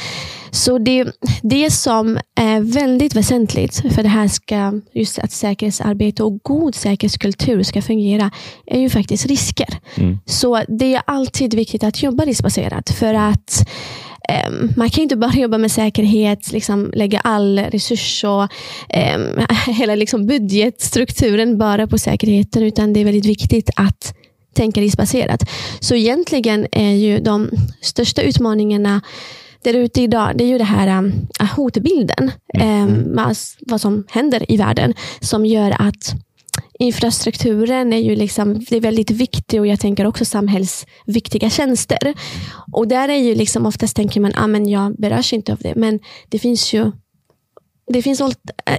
Så 0.50 0.79
det, 0.79 1.07
det 1.42 1.70
som 1.70 2.18
är 2.35 2.61
väldigt 2.61 3.16
väsentligt 3.16 3.94
för 3.94 4.02
det 4.02 4.09
här 4.09 4.29
ska, 4.29 4.81
just 4.92 5.18
att 5.18 5.33
säkerhetsarbete 5.33 6.22
och 6.22 6.38
god 6.42 6.74
säkerhetskultur 6.74 7.62
ska 7.62 7.83
fungera, 7.83 8.31
är 8.66 8.81
ju 8.81 8.90
faktiskt 8.90 9.26
risker. 9.26 9.79
Mm. 9.94 10.18
Så 10.26 10.62
det 10.68 10.94
är 10.94 11.02
alltid 11.07 11.55
viktigt 11.55 11.85
att 11.85 12.02
jobba 12.02 12.24
riskbaserat, 12.24 12.90
för 12.90 13.14
att 13.14 13.68
um, 14.48 14.72
man 14.76 14.90
kan 14.90 15.02
inte 15.02 15.16
bara 15.16 15.32
jobba 15.36 15.58
med 15.58 15.72
säkerhet, 15.72 16.52
liksom 16.52 16.90
lägga 16.94 17.20
all 17.20 17.58
resurs 17.58 18.24
och 18.24 18.42
um, 18.42 19.46
hela 19.74 19.94
liksom 19.94 20.26
budgetstrukturen 20.26 21.58
bara 21.58 21.86
på 21.86 21.98
säkerheten, 21.98 22.62
utan 22.62 22.92
det 22.92 23.00
är 23.00 23.04
väldigt 23.04 23.26
viktigt 23.26 23.70
att 23.76 24.14
tänka 24.54 24.80
riskbaserat. 24.80 25.50
Så 25.80 25.94
egentligen 25.94 26.66
är 26.72 26.92
ju 26.92 27.20
de 27.20 27.50
största 27.80 28.22
utmaningarna 28.22 29.00
där 29.62 29.74
ute 29.74 30.02
idag, 30.02 30.32
det 30.34 30.44
är 30.44 30.48
ju 30.48 30.58
det 30.58 30.64
här 30.64 30.98
um, 30.98 31.12
hotbilden. 31.56 32.30
Um, 32.62 33.20
vad 33.60 33.80
som 33.80 34.04
händer 34.10 34.52
i 34.52 34.56
världen 34.56 34.94
som 35.20 35.46
gör 35.46 35.76
att 35.78 36.14
infrastrukturen 36.79 37.92
är 37.92 37.99
ju 37.99 38.16
liksom, 38.16 38.64
det 38.69 38.77
är 38.77 38.81
väldigt 38.81 39.11
viktigt 39.11 39.61
och 39.61 39.66
jag 39.66 39.81
tänker 39.81 40.07
också 40.07 40.25
samhällsviktiga 40.25 41.51
tjänster. 41.51 42.14
Och 42.73 42.88
där 42.88 43.09
är 43.09 43.16
ju 43.16 43.35
liksom 43.35 43.66
oftast 43.66 43.97
tänker 43.97 44.21
man, 44.21 44.33
ah, 44.35 44.47
men 44.47 44.69
jag 44.69 44.97
berörs 44.97 45.33
inte 45.33 45.53
av 45.53 45.59
det. 45.59 45.75
Men 45.75 46.01
det 46.29 46.38
finns 46.38 46.73
ju 46.73 46.92
det 47.92 48.03
finns 48.03 48.21
eh, 48.21 48.29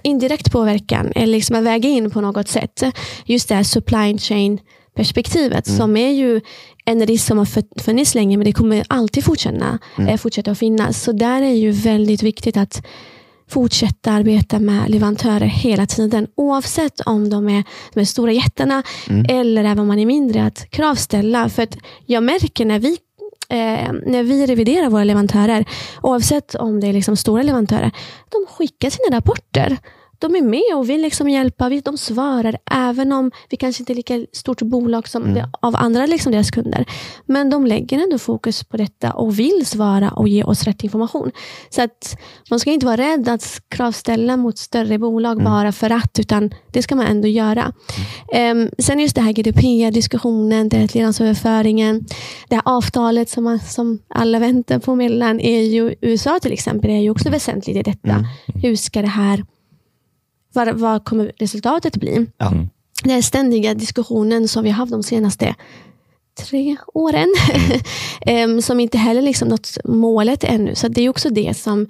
indirekt 0.04 0.52
påverkan, 0.52 1.12
eller 1.16 1.34
liksom 1.34 1.56
att 1.56 1.64
väga 1.64 1.90
in 1.90 2.12
på 2.12 2.22
något 2.22 2.48
sätt. 2.48 2.84
Just 3.26 3.50
det 3.50 3.56
här 3.56 3.64
supply 3.64 4.18
chain 4.18 4.60
perspektivet 4.96 5.68
mm. 5.68 5.78
som 5.78 5.98
är 5.98 6.10
ju 6.10 6.42
en 6.86 7.06
risk 7.06 7.28
som 7.28 7.38
har 7.38 7.82
funnits 7.84 8.16
länge 8.16 8.38
men 8.38 8.46
det 8.46 8.52
kommer 8.52 8.84
alltid 8.90 9.24
fortsätta, 9.24 9.80
mm. 9.98 10.10
Eh, 10.10 10.18
fortsätta 10.18 10.52
att 10.52 10.58
finnas. 10.58 11.04
Så 11.04 11.12
där 11.12 11.42
är 11.42 11.54
ju 11.54 11.72
väldigt 11.72 12.24
viktigt 12.24 12.58
att 12.58 12.86
fortsätta 13.50 14.12
arbeta 14.12 14.60
med 14.60 14.90
leverantörer 14.90 15.46
hela 15.46 15.86
tiden. 15.86 16.28
Oavsett 16.36 17.00
om 17.00 17.30
de 17.30 17.50
är 17.50 17.64
de 17.94 18.00
är 18.00 18.06
stora 18.06 18.32
jättarna 18.32 18.84
mm. 19.10 19.26
eller 19.30 19.64
även 19.64 19.80
om 19.80 19.88
man 19.88 20.00
är 20.00 20.06
mindre. 20.06 20.46
Att 20.46 20.70
kravställa. 20.70 21.50
För 21.50 21.64
att 21.64 21.78
jag 22.06 22.24
märker 22.24 22.66
när 22.66 22.80
vi 22.80 22.98
Eh, 23.50 23.94
när 24.06 24.24
vi 24.24 24.46
reviderar 24.46 24.90
våra 24.90 25.04
leverantörer, 25.04 25.66
oavsett 26.02 26.56
om 26.56 26.80
det 26.80 26.88
är 26.88 26.94
liksom 26.94 27.18
stora 27.18 27.44
leverantörer, 27.44 27.92
de 28.30 28.46
skickar 28.50 28.90
sina 28.90 29.18
rapporter 29.18 29.78
de 30.20 30.36
är 30.36 30.42
med 30.42 30.78
och 30.78 30.90
vill 30.90 31.02
liksom 31.02 31.30
hjälpa. 31.30 31.70
De 31.70 31.98
svarar, 31.98 32.58
även 32.72 33.12
om 33.12 33.32
vi 33.50 33.58
kanske 33.58 33.82
inte 33.82 33.94
är 33.94 33.96
lika 33.96 34.26
stort 34.32 34.62
bolag 34.62 35.08
som 35.08 35.24
mm. 35.24 35.50
av 35.62 35.76
andra 35.76 36.06
liksom 36.06 36.32
deras 36.32 36.52
kunder. 36.52 36.86
Men 37.26 37.50
de 37.50 37.66
lägger 37.66 38.04
ändå 38.04 38.18
fokus 38.18 38.64
på 38.64 38.78
detta 38.78 39.12
och 39.12 39.40
vill 39.40 39.66
svara 39.66 40.12
och 40.12 40.28
ge 40.28 40.44
oss 40.44 40.64
rätt 40.64 40.84
information. 40.84 41.32
Så 41.70 41.82
att 41.82 42.18
Man 42.50 42.60
ska 42.60 42.72
inte 42.72 42.86
vara 42.86 42.98
rädd 42.98 43.30
att 43.30 43.62
kravställa 43.70 44.38
mot 44.38 44.58
större 44.58 45.00
bolag 45.00 45.32
mm. 45.32 45.46
bara 45.46 45.72
för 45.72 45.90
att, 45.90 46.20
utan 46.20 46.54
det 46.74 46.82
ska 46.82 46.96
man 46.96 47.06
ändå 47.06 47.28
göra. 47.28 47.74
Mm. 48.34 48.58
Um, 48.58 48.70
sen 48.78 49.00
just 49.00 49.16
det 49.16 49.22
här 49.22 49.32
GDPR-diskussionen, 49.32 50.70
leveransöverföringen, 50.70 52.06
det 52.50 52.56
här 52.56 52.64
avtalet 52.66 53.30
som, 53.30 53.44
man, 53.44 53.60
som 53.60 54.00
alla 54.08 54.40
väntar 54.40 54.80
på 54.80 54.96
mellan 54.96 55.40
EU 55.42 55.86
och 55.86 55.94
USA 56.02 56.40
till 56.40 56.54
exempel, 56.54 56.90
är 56.90 57.00
ju 57.00 57.10
också 57.10 57.30
väsentligt 57.30 57.78
i 57.78 57.84
detta. 57.84 58.10
Mm. 58.10 58.26
Hur 58.64 58.76
ska 58.76 59.02
det 59.02 59.08
här 59.08 59.44
vad, 60.54 60.76
vad 60.76 61.06
kommer 61.06 61.32
resultatet 61.38 61.96
bli? 61.96 62.28
Ja. 62.38 62.48
Mm. 62.52 62.70
Den 63.04 63.24
ständiga 63.24 63.74
diskussionen 63.74 64.48
som 64.48 64.64
vi 64.64 64.70
har 64.70 64.78
haft 64.78 64.92
de 64.92 65.04
senaste 65.04 65.56
tre 66.38 66.78
åren, 66.94 67.28
mm. 68.22 68.62
som 68.62 68.80
inte 68.80 68.98
heller 68.98 69.22
liksom 69.22 69.48
nått 69.48 69.78
målet 69.84 70.44
ännu. 70.44 70.76
Så 70.76 70.88
det 70.88 71.02
är 71.02 71.10
också 71.10 71.30
det 71.30 71.58
som 71.58 71.88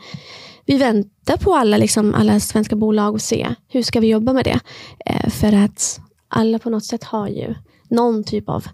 vi 0.65 0.77
väntar 0.77 1.37
på 1.37 1.55
alla, 1.55 1.77
liksom, 1.77 2.13
alla 2.13 2.39
svenska 2.39 2.75
bolag 2.75 3.15
att 3.15 3.21
se. 3.21 3.47
Hur 3.67 3.83
ska 3.83 3.99
vi 3.99 4.07
jobba 4.07 4.33
med 4.33 4.45
det? 4.45 4.59
Eh, 5.05 5.29
för 5.29 5.53
att 5.53 5.99
alla 6.27 6.59
på 6.59 6.69
något 6.69 6.85
sätt 6.85 7.03
har 7.03 7.27
ju 7.27 7.55
någon 7.89 8.23
typ 8.23 8.49
av 8.49 8.67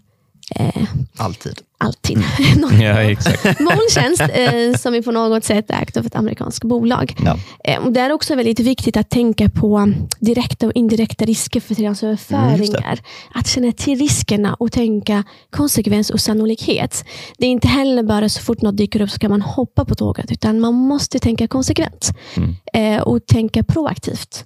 Eh, 0.50 0.84
alltid. 1.16 1.60
Alltid. 1.78 2.16
Mm. 2.56 2.80
ja, 2.80 3.02
exakt. 3.02 3.60
Molntjänst 3.60 4.20
eh, 4.20 4.78
som 4.78 4.94
är 4.94 5.02
på 5.02 5.12
något 5.12 5.44
sätt 5.44 5.70
ägt 5.70 5.96
av 5.96 6.06
ett 6.06 6.16
amerikanskt 6.16 6.64
bolag. 6.64 7.16
Ja. 7.24 7.38
Eh, 7.64 7.84
och 7.84 7.92
det 7.92 8.00
är 8.00 8.12
också 8.12 8.34
väldigt 8.34 8.60
viktigt 8.60 8.96
att 8.96 9.10
tänka 9.10 9.48
på 9.48 9.92
direkta 10.20 10.66
och 10.66 10.72
indirekta 10.74 11.24
risker 11.24 11.60
för 11.60 11.74
transöverföringar. 11.74 12.92
Mm, 12.92 13.04
att 13.34 13.48
känna 13.48 13.72
till 13.72 13.98
riskerna 13.98 14.54
och 14.54 14.72
tänka 14.72 15.24
konsekvens 15.50 16.10
och 16.10 16.20
sannolikhet. 16.20 17.04
Det 17.38 17.46
är 17.46 17.50
inte 17.50 17.68
heller 17.68 18.02
bara 18.02 18.28
så 18.28 18.40
fort 18.40 18.62
något 18.62 18.76
dyker 18.76 19.00
upp 19.00 19.10
så 19.10 19.18
kan 19.18 19.30
man 19.30 19.42
hoppa 19.42 19.84
på 19.84 19.94
tåget, 19.94 20.32
utan 20.32 20.60
man 20.60 20.74
måste 20.74 21.18
tänka 21.18 21.48
konsekvent 21.48 22.10
mm. 22.36 22.54
Eh, 22.74 23.02
och 23.02 23.26
tänka 23.26 23.64
proaktivt. 23.64 24.44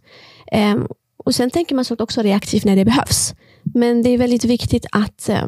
Eh, 0.53 0.75
och 1.25 1.35
Sen 1.35 1.51
tänker 1.51 1.75
man 1.75 1.85
såklart 1.85 2.05
också 2.05 2.23
reaktivt 2.23 2.65
när 2.65 2.77
det 2.77 2.85
behövs. 2.85 3.35
Men 3.75 4.03
det 4.03 4.11
är 4.11 4.19
väldigt 4.19 4.45
viktigt 4.45 4.87
att 4.93 5.29
eh, 5.29 5.47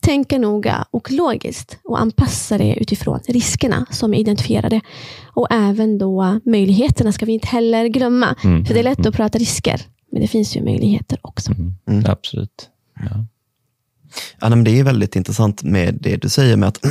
tänka 0.00 0.38
noga 0.38 0.84
och 0.90 1.10
logiskt 1.10 1.78
och 1.84 2.00
anpassa 2.00 2.58
det 2.58 2.74
utifrån 2.80 3.20
riskerna 3.28 3.86
som 3.90 4.14
är 4.14 4.18
identifierade. 4.18 4.80
Och 5.34 5.46
även 5.50 5.98
då 5.98 6.40
möjligheterna 6.44 7.12
ska 7.12 7.26
vi 7.26 7.32
inte 7.32 7.48
heller 7.48 7.86
glömma. 7.86 8.34
Mm. 8.44 8.64
För 8.64 8.74
det 8.74 8.80
är 8.80 8.84
lätt 8.84 9.06
att 9.06 9.14
prata 9.14 9.38
risker, 9.38 9.80
men 10.12 10.22
det 10.22 10.28
finns 10.28 10.56
ju 10.56 10.64
möjligheter 10.64 11.18
också. 11.22 11.52
Mm. 11.52 11.74
Mm. 11.88 12.04
Absolut. 12.08 12.70
Ja. 12.94 13.26
Ja, 14.40 14.48
men 14.48 14.64
det 14.64 14.80
är 14.80 14.84
väldigt 14.84 15.16
intressant 15.16 15.62
med 15.62 15.98
det 16.00 16.16
du 16.16 16.28
säger 16.28 16.56
med 16.56 16.68
att 16.68 16.84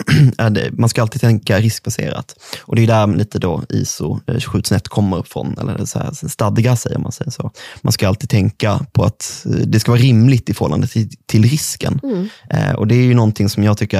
man 0.78 0.90
ska 0.90 1.02
alltid 1.02 1.22
tänka 1.22 1.60
riskbaserat. 1.60 2.36
Och 2.62 2.76
det 2.76 2.84
är 2.84 2.88
där 2.88 3.08
lite 3.08 3.40
då 3.40 3.64
ISO 3.70 4.20
27001 4.28 4.88
kommer 4.88 5.20
ifrån, 5.20 5.58
eller 5.60 5.86
så 5.86 6.00
här, 6.00 6.28
stadgar 6.28 6.76
säger 6.76 7.00
man 7.00 7.12
säger 7.12 7.32
så. 7.32 7.52
Man 7.82 7.92
ska 7.92 8.08
alltid 8.08 8.30
tänka 8.30 8.86
på 8.92 9.04
att 9.04 9.46
eh, 9.46 9.52
det 9.52 9.80
ska 9.80 9.92
vara 9.92 10.02
rimligt 10.02 10.50
i 10.50 10.54
förhållande 10.54 10.88
till, 10.88 11.10
till 11.26 11.44
risken. 11.44 12.00
Mm. 12.04 12.30
Eh, 12.50 12.76
och 12.76 12.88
Det 12.88 12.96
är 12.96 13.04
ju 13.04 13.14
någonting 13.14 13.50
som 13.50 13.64
jag 13.64 13.78
tycker 13.78 14.00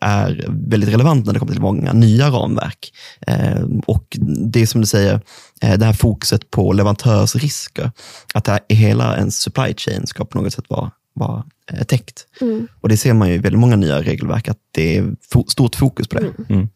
är 0.00 0.44
väldigt 0.48 0.90
relevant 0.90 1.26
när 1.26 1.32
det 1.32 1.38
kommer 1.38 1.52
till 1.52 1.62
många 1.62 1.92
nya 1.92 2.30
ramverk. 2.30 2.92
Eh, 3.26 3.62
och 3.86 4.16
det 4.20 4.62
är 4.62 4.66
som 4.66 4.80
du 4.80 4.86
säger, 4.86 5.20
eh, 5.62 5.78
det 5.78 5.84
här 5.84 5.92
fokuset 5.92 6.50
på 6.50 6.72
leverantörsrisker, 6.72 7.90
att 8.34 8.44
det 8.44 8.52
här, 8.52 8.60
hela 8.68 9.16
en 9.16 9.30
supply 9.30 9.74
chain 9.74 10.06
ska 10.06 10.24
på 10.24 10.38
något 10.38 10.52
sätt 10.52 10.64
vara 10.68 10.90
vara 11.18 11.38
eh, 11.38 11.44
täckt. 11.88 12.26
Mm. 12.40 12.68
Och 12.80 12.88
det 12.88 12.96
ser 12.96 13.14
man 13.14 13.28
ju 13.28 13.34
i 13.34 13.38
väldigt 13.38 13.60
många 13.60 13.76
nya 13.76 14.02
regelverk, 14.02 14.48
att 14.48 14.58
det 14.70 14.96
är 14.96 15.14
fo 15.32 15.44
stort 15.48 15.76
fokus 15.76 16.08
på 16.08 16.18
det. 16.18 16.20
Mm. 16.20 16.34
mm. 16.48 16.68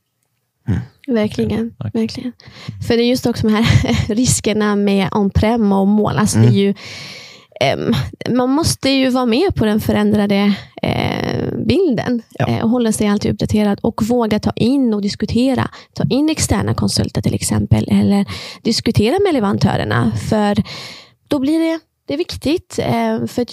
mm. 0.68 0.80
Verkligen. 1.06 1.72
Okay. 1.78 1.90
verkligen. 2.00 2.32
För 2.88 2.96
det 2.96 3.02
är 3.02 3.08
just 3.08 3.26
också 3.26 3.46
de 3.46 3.54
här 3.54 3.66
riskerna 4.14 4.76
med 4.76 5.08
on-prem 5.12 5.72
och 5.72 5.88
mål. 5.88 6.18
Alltså 6.18 6.38
det 6.38 6.44
är 6.44 6.48
mm. 6.48 6.58
ju, 6.58 6.74
eh, 7.60 7.78
man 8.36 8.50
måste 8.50 8.90
ju 8.90 9.10
vara 9.10 9.26
med 9.26 9.54
på 9.54 9.64
den 9.64 9.80
förändrade 9.80 10.54
eh, 10.82 11.58
bilden 11.66 12.22
ja. 12.38 12.48
eh, 12.48 12.64
och 12.64 12.70
hålla 12.70 12.92
sig 12.92 13.08
alltid 13.08 13.32
uppdaterad 13.32 13.78
och 13.82 14.02
våga 14.02 14.38
ta 14.38 14.52
in 14.56 14.94
och 14.94 15.02
diskutera. 15.02 15.70
Ta 15.94 16.04
in 16.10 16.30
externa 16.30 16.74
konsulter 16.74 17.22
till 17.22 17.34
exempel, 17.34 17.88
eller 17.90 18.26
diskutera 18.62 19.18
med 19.18 19.34
leverantörerna. 19.34 20.12
För 20.28 20.62
då 21.28 21.38
blir 21.38 21.58
det 21.58 21.80
det 22.06 22.14
är 22.14 22.18
viktigt. 22.18 22.78
Eh, 22.78 23.26
för 23.26 23.46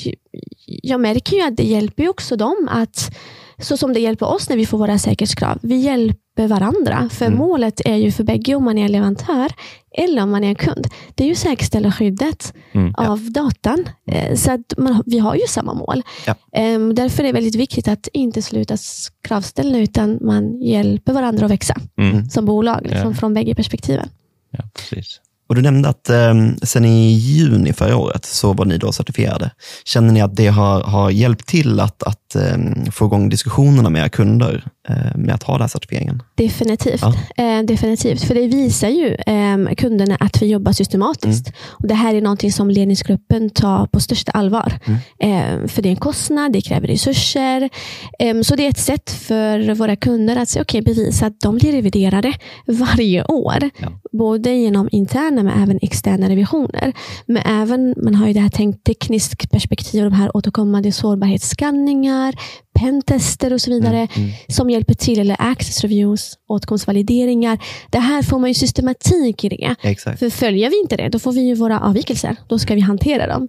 jag 0.65 1.01
märker 1.01 1.35
ju 1.35 1.41
att 1.41 1.57
det 1.57 1.63
hjälper 1.63 2.09
också 2.09 2.35
dem 2.35 2.69
att, 2.71 3.15
så 3.57 3.77
som 3.77 3.93
det 3.93 3.99
hjälper 3.99 4.25
oss 4.25 4.49
när 4.49 4.57
vi 4.57 4.65
får 4.65 4.77
våra 4.77 4.99
säkerhetskrav, 4.99 5.59
vi 5.61 5.75
hjälper 5.75 6.47
varandra. 6.47 7.09
För 7.11 7.25
mm. 7.25 7.37
målet 7.37 7.81
är 7.85 7.95
ju 7.95 8.11
för 8.11 8.23
bägge, 8.23 8.55
om 8.55 8.63
man 8.63 8.77
är 8.77 8.89
leverantör 8.89 9.51
eller 9.91 10.23
om 10.23 10.31
man 10.31 10.43
är 10.43 10.47
en 10.47 10.55
kund, 10.55 10.87
det 11.15 11.23
är 11.23 11.27
ju 11.27 11.35
säkerställa 11.35 11.91
skyddet 11.91 12.53
mm, 12.71 12.93
ja. 12.97 13.09
av 13.09 13.31
datan. 13.31 13.89
Eh, 14.11 14.35
så 14.35 14.51
att 14.51 14.73
man, 14.77 15.03
vi 15.05 15.19
har 15.19 15.35
ju 15.35 15.47
samma 15.47 15.73
mål. 15.73 16.03
Ja. 16.25 16.35
Ehm, 16.53 16.95
därför 16.95 17.23
är 17.23 17.27
det 17.27 17.33
väldigt 17.33 17.55
viktigt 17.55 17.87
att 17.87 18.07
inte 18.13 18.41
sluta 18.41 18.77
kravställa, 19.23 19.77
utan 19.77 20.17
man 20.21 20.61
hjälper 20.61 21.13
varandra 21.13 21.45
att 21.45 21.51
växa 21.51 21.75
mm. 21.97 22.29
som 22.29 22.45
bolag, 22.45 22.79
liksom, 22.83 23.11
ja. 23.11 23.13
från 23.13 23.33
bägge 23.33 23.55
perspektiven. 23.55 24.09
Ja, 24.51 24.63
precis. 24.73 25.21
Och 25.49 25.55
Du 25.55 25.61
nämnde 25.61 25.89
att 25.89 26.09
eh, 26.09 26.33
sen 26.63 26.85
i 26.85 27.11
juni 27.11 27.73
förra 27.73 27.97
året 27.97 28.25
så 28.25 28.53
var 28.53 28.65
ni 28.65 28.77
då 28.77 28.91
certifierade. 28.91 29.51
Känner 29.85 30.13
ni 30.13 30.21
att 30.21 30.35
det 30.35 30.47
har, 30.47 30.81
har 30.81 31.09
hjälpt 31.09 31.47
till 31.47 31.79
att, 31.79 32.03
att 32.03 32.28
eh, 32.35 32.91
få 32.91 33.05
igång 33.05 33.29
diskussionerna 33.29 33.89
med 33.89 33.99
era 34.01 34.09
kunder 34.09 34.63
eh, 34.89 35.15
med 35.15 35.35
att 35.35 35.43
ha 35.43 35.53
den 35.53 35.61
här 35.61 35.67
certifieringen? 35.67 36.23
Definitivt. 36.35 37.01
Ja. 37.01 37.13
Eh, 37.43 37.63
definitivt. 37.63 38.23
För 38.23 38.35
det 38.35 38.47
visar 38.47 38.89
ju 38.89 39.15
ehm, 39.25 39.75
kunderna 39.75 40.15
att 40.15 40.41
vi 40.41 40.45
jobbar 40.45 40.71
systematiskt. 40.71 41.47
Mm. 41.47 41.59
Och 41.69 41.87
Det 41.87 41.93
här 41.93 42.15
är 42.15 42.21
någonting 42.21 42.51
som 42.51 42.69
ledningsgruppen 42.69 43.49
tar 43.49 43.85
på 43.85 43.99
största 43.99 44.31
allvar. 44.31 44.79
Mm. 44.85 44.99
Ehm, 45.19 45.67
för 45.67 45.81
det 45.81 45.89
är 45.89 45.91
en 45.91 45.95
kostnad, 45.95 46.53
det 46.53 46.61
kräver 46.61 46.87
resurser. 46.87 47.69
Ehm, 48.19 48.43
så 48.43 48.55
det 48.55 48.65
är 48.65 48.69
ett 48.69 48.77
sätt 48.77 49.11
för 49.11 49.73
våra 49.73 49.95
kunder 49.95 50.35
att 50.35 50.49
se, 50.49 50.61
okay, 50.61 50.81
bevisa 50.81 51.25
att 51.25 51.41
de 51.41 51.57
blir 51.57 51.71
reviderade 51.71 52.33
varje 52.65 53.23
år. 53.23 53.69
Ja. 53.77 53.87
Både 54.11 54.51
genom 54.51 54.89
interna 54.91 55.19
interna 55.19 55.43
men 55.43 55.63
även 55.63 55.79
externa 55.81 56.29
revisioner. 56.29 56.93
Men 57.25 57.43
även, 57.45 57.95
man 57.97 58.15
har 58.15 58.27
ju 58.27 58.33
det 58.33 58.39
här 58.39 58.49
tänkt 58.49 58.83
tekniskt 58.83 59.51
perspektiv, 59.51 60.03
de 60.03 60.13
här 60.13 60.37
återkommande 60.37 60.91
sårbarhetsskanningar, 60.91 62.18
pentester 62.79 63.53
och 63.53 63.61
så 63.61 63.71
vidare 63.71 63.97
mm, 63.97 64.09
mm. 64.15 64.31
som 64.47 64.69
hjälper 64.69 64.93
till, 64.93 65.19
eller 65.19 65.35
access 65.39 65.81
reviews, 65.81 66.37
åtkomstvalideringar. 66.47 67.59
Det 67.89 67.99
här 67.99 68.21
får 68.23 68.39
man 68.39 68.49
ju 68.49 68.53
systematik 68.53 69.43
i 69.43 69.49
det. 69.49 69.75
Exakt. 69.81 70.19
För 70.19 70.29
följer 70.29 70.69
vi 70.69 70.81
inte 70.81 70.97
det, 70.97 71.09
då 71.09 71.19
får 71.19 71.31
vi 71.31 71.41
ju 71.41 71.55
våra 71.55 71.79
avvikelser. 71.79 72.35
Då 72.47 72.59
ska 72.59 72.75
vi 72.75 72.81
hantera 72.81 73.27
dem. 73.27 73.47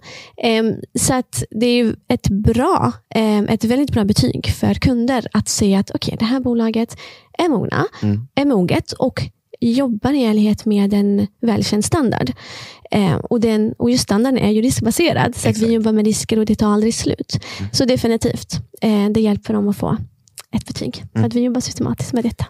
Um, 0.61 0.75
så 0.99 1.15
att 1.15 1.43
det 1.51 1.67
är 1.67 1.95
ett 2.09 2.29
bra, 2.29 2.93
um, 3.15 3.49
ett 3.49 3.65
väldigt 3.65 3.93
bra 3.93 4.05
betyg 4.05 4.53
för 4.61 4.75
kunder 4.75 5.27
att 5.33 5.49
se 5.49 5.75
att 5.75 5.95
okay, 5.95 6.17
det 6.17 6.25
här 6.25 6.41
bolaget 6.41 6.97
är 7.39 7.49
mogna, 7.49 7.87
mm. 8.03 8.29
är 8.35 8.45
moget 8.45 8.93
och 8.93 9.23
jobbar 9.61 10.13
i 10.13 10.25
enlighet 10.25 10.65
med 10.65 10.95
en 10.95 11.27
välkänd 11.41 11.85
standard. 11.85 12.33
Eh, 12.91 13.15
och, 13.15 13.41
den, 13.41 13.73
och 13.79 13.91
just 13.91 14.03
standarden 14.03 14.39
är 14.39 14.51
ju 14.51 14.63
riskbaserad, 14.63 15.37
så 15.37 15.49
att 15.49 15.59
vi 15.59 15.73
jobbar 15.73 15.93
med 15.93 16.05
risker 16.05 16.39
och 16.39 16.47
det 16.47 16.55
tar 16.55 16.73
aldrig 16.73 16.95
slut. 16.95 17.39
Mm. 17.59 17.71
Så 17.73 17.85
definitivt, 17.85 18.55
eh, 18.83 19.07
det 19.11 19.21
hjälper 19.21 19.55
dem 19.55 19.69
att 19.69 19.77
få 19.77 19.97
ett 20.57 20.67
betyg. 20.67 21.05
För 21.15 21.25
att 21.25 21.35
vi 21.35 21.41
jobbar 21.41 21.61
systematiskt 21.61 22.13
med 22.13 22.25
detta. 22.25 22.47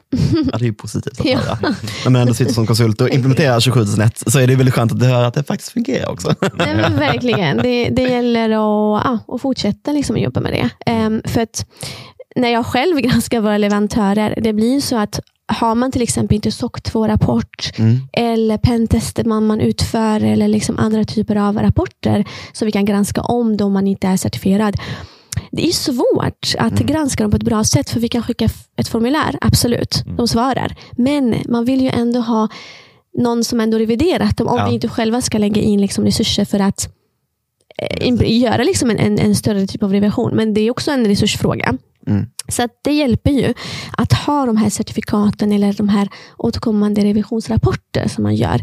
Ja, 0.52 0.58
det 0.58 0.64
är 0.64 0.66
ju 0.66 0.74
positivt 0.74 1.20
att 1.20 1.26
ja. 1.30 1.38
höra. 1.38 1.74
När 2.04 2.10
man 2.10 2.20
ändå 2.20 2.34
sitter 2.34 2.52
som 2.52 2.66
konsult 2.66 3.00
och 3.00 3.08
implementerar 3.08 3.60
27001 3.60 4.22
så 4.26 4.38
är 4.38 4.46
det 4.46 4.56
väldigt 4.56 4.74
skönt 4.74 4.92
att 4.92 5.02
höra 5.02 5.26
att 5.26 5.34
det 5.34 5.44
faktiskt 5.44 5.72
fungerar 5.72 6.10
också. 6.10 6.34
Nej, 6.40 6.76
men 6.76 6.96
verkligen. 6.96 7.56
Det, 7.56 7.88
det 7.88 8.02
gäller 8.02 8.50
att, 8.50 9.04
ja, 9.04 9.18
att 9.28 9.40
fortsätta 9.40 9.92
liksom 9.92 10.16
jobba 10.18 10.40
med 10.40 10.52
det. 10.52 10.92
Um, 10.92 11.22
för 11.24 11.40
att 11.40 11.66
när 12.36 12.48
jag 12.48 12.66
själv 12.66 12.96
granskar 13.00 13.40
våra 13.40 13.58
leverantörer, 13.58 14.38
det 14.42 14.52
blir 14.52 14.80
så 14.80 14.96
att 14.96 15.20
har 15.52 15.74
man 15.74 15.92
till 15.92 16.02
exempel 16.02 16.34
inte 16.34 16.52
SOC 16.52 16.72
2-rapport 16.72 17.72
mm. 17.78 17.98
eller 18.12 18.58
pentester 18.58 19.24
man, 19.24 19.46
man 19.46 19.60
utför 19.60 20.24
eller 20.24 20.48
liksom 20.48 20.78
andra 20.78 21.04
typer 21.04 21.36
av 21.36 21.58
rapporter 21.58 22.24
som 22.52 22.66
vi 22.66 22.72
kan 22.72 22.84
granska 22.84 23.20
om 23.20 23.56
då 23.56 23.68
man 23.68 23.86
inte 23.86 24.06
är 24.06 24.16
certifierad. 24.16 24.76
Det 25.52 25.66
är 25.66 25.72
svårt 25.72 26.54
att 26.58 26.72
mm. 26.72 26.86
granska 26.86 27.24
dem 27.24 27.30
på 27.30 27.36
ett 27.36 27.42
bra 27.42 27.64
sätt 27.64 27.90
för 27.90 28.00
vi 28.00 28.08
kan 28.08 28.22
skicka 28.22 28.48
ett 28.76 28.88
formulär, 28.88 29.38
absolut, 29.40 30.02
mm. 30.04 30.16
de 30.16 30.28
svarar. 30.28 30.76
Men 30.92 31.34
man 31.48 31.64
vill 31.64 31.80
ju 31.80 31.88
ändå 31.88 32.20
ha 32.20 32.48
någon 33.18 33.44
som 33.44 33.60
ändå 33.60 33.78
reviderat 33.78 34.36
dem 34.36 34.48
om 34.48 34.58
ja. 34.58 34.66
vi 34.68 34.74
inte 34.74 34.88
själva 34.88 35.20
ska 35.20 35.38
lägga 35.38 35.62
in 35.62 35.80
liksom 35.80 36.04
resurser 36.04 36.44
för 36.44 36.60
att 36.60 36.88
eh, 37.78 38.38
göra 38.40 38.62
liksom 38.62 38.90
en, 38.90 38.98
en, 38.98 39.18
en, 39.18 39.34
större 39.34 39.66
typ 39.66 39.82
av 39.82 39.92
revision. 39.92 40.36
Men 40.36 40.54
det 40.54 40.60
är 40.60 40.70
också 40.70 40.90
en 40.90 41.06
resursfråga. 41.06 41.78
Mm. 42.10 42.26
Så 42.48 42.68
det 42.82 42.92
hjälper 42.92 43.30
ju 43.30 43.54
att 43.96 44.12
ha 44.12 44.46
de 44.46 44.56
här 44.56 44.70
certifikaten 44.70 45.52
eller 45.52 45.72
de 45.72 45.88
här 45.88 46.08
återkommande 46.38 47.04
revisionsrapporter 47.04 48.08
som 48.08 48.22
man 48.22 48.34
gör. 48.34 48.60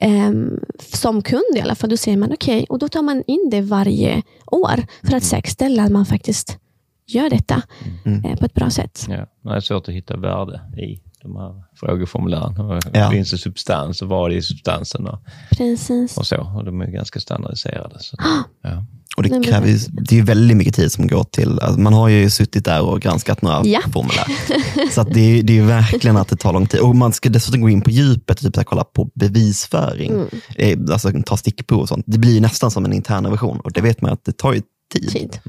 Eh, 0.00 0.30
som 0.78 1.22
kund 1.22 1.56
i 1.56 1.60
alla 1.60 1.74
fall. 1.74 1.90
Då 1.90 1.96
ser 1.96 2.16
man 2.16 2.32
okej, 2.32 2.56
okay, 2.56 2.66
och 2.68 2.78
då 2.78 2.88
tar 2.88 3.02
man 3.02 3.22
in 3.26 3.48
det 3.50 3.60
varje 3.60 4.22
år 4.46 4.86
för 5.02 5.16
att 5.16 5.24
säkerställa 5.24 5.82
att 5.82 5.92
man 5.92 6.06
faktiskt 6.06 6.58
gör 7.06 7.30
detta 7.30 7.62
mm. 8.04 8.24
eh, 8.24 8.38
på 8.38 8.44
ett 8.44 8.54
bra 8.54 8.70
sätt. 8.70 9.06
Ja, 9.08 9.26
det 9.42 9.56
är 9.56 9.60
svårt 9.60 9.88
att 9.88 9.94
hitta 9.94 10.16
värde 10.16 10.60
i 10.78 11.00
de 11.26 11.36
här 11.36 11.62
frågeformulären. 11.74 12.80
Ja. 12.92 13.10
Finns 13.10 13.30
det 13.30 13.38
substans 13.38 14.02
och 14.02 14.08
vad 14.08 14.32
är 14.32 14.40
substansen? 14.40 15.06
Och, 15.06 15.18
Precis. 15.50 16.16
och 16.16 16.26
så. 16.26 16.52
Och 16.56 16.64
de 16.64 16.80
är 16.80 16.86
ganska 16.86 17.20
standardiserade. 17.20 17.96
Så, 17.98 18.16
ja. 18.62 18.84
Och 19.16 19.22
det, 19.22 19.28
kräver, 19.28 19.78
det 19.88 20.18
är 20.18 20.22
väldigt 20.22 20.56
mycket 20.56 20.74
tid 20.74 20.92
som 20.92 21.06
går 21.06 21.24
till, 21.24 21.60
alltså 21.60 21.80
man 21.80 21.92
har 21.92 22.08
ju 22.08 22.30
suttit 22.30 22.64
där 22.64 22.82
och 22.82 23.00
granskat 23.00 23.42
några 23.42 23.66
ja. 23.66 23.80
formulär. 23.92 24.26
Så 24.92 25.02
det, 25.02 25.20
är, 25.20 25.42
det 25.42 25.58
är 25.58 25.62
verkligen 25.62 26.16
att 26.16 26.28
det 26.28 26.36
tar 26.36 26.52
lång 26.52 26.66
tid. 26.66 26.80
Och 26.80 26.96
man 26.96 27.12
ska 27.12 27.28
dessutom 27.28 27.60
gå 27.60 27.68
in 27.68 27.80
på 27.80 27.90
djupet 27.90 28.38
och 28.38 28.44
typ 28.44 28.56
så 28.56 28.64
kolla 28.64 28.84
på 28.84 29.10
bevisföring, 29.14 30.28
mm. 30.58 30.92
alltså 30.92 31.12
ta 31.26 31.36
stickprov 31.36 31.80
och 31.80 31.88
sånt. 31.88 32.04
Det 32.08 32.18
blir 32.18 32.40
nästan 32.40 32.70
som 32.70 32.84
en 32.84 32.92
intern 32.92 33.30
version 33.30 33.60
och 33.60 33.72
det 33.72 33.80
vet 33.80 34.00
man 34.00 34.12
att 34.12 34.24
det 34.24 34.32
tar 34.32 34.52
ju 34.52 34.62
tid. 34.92 35.10
tid. 35.10 35.40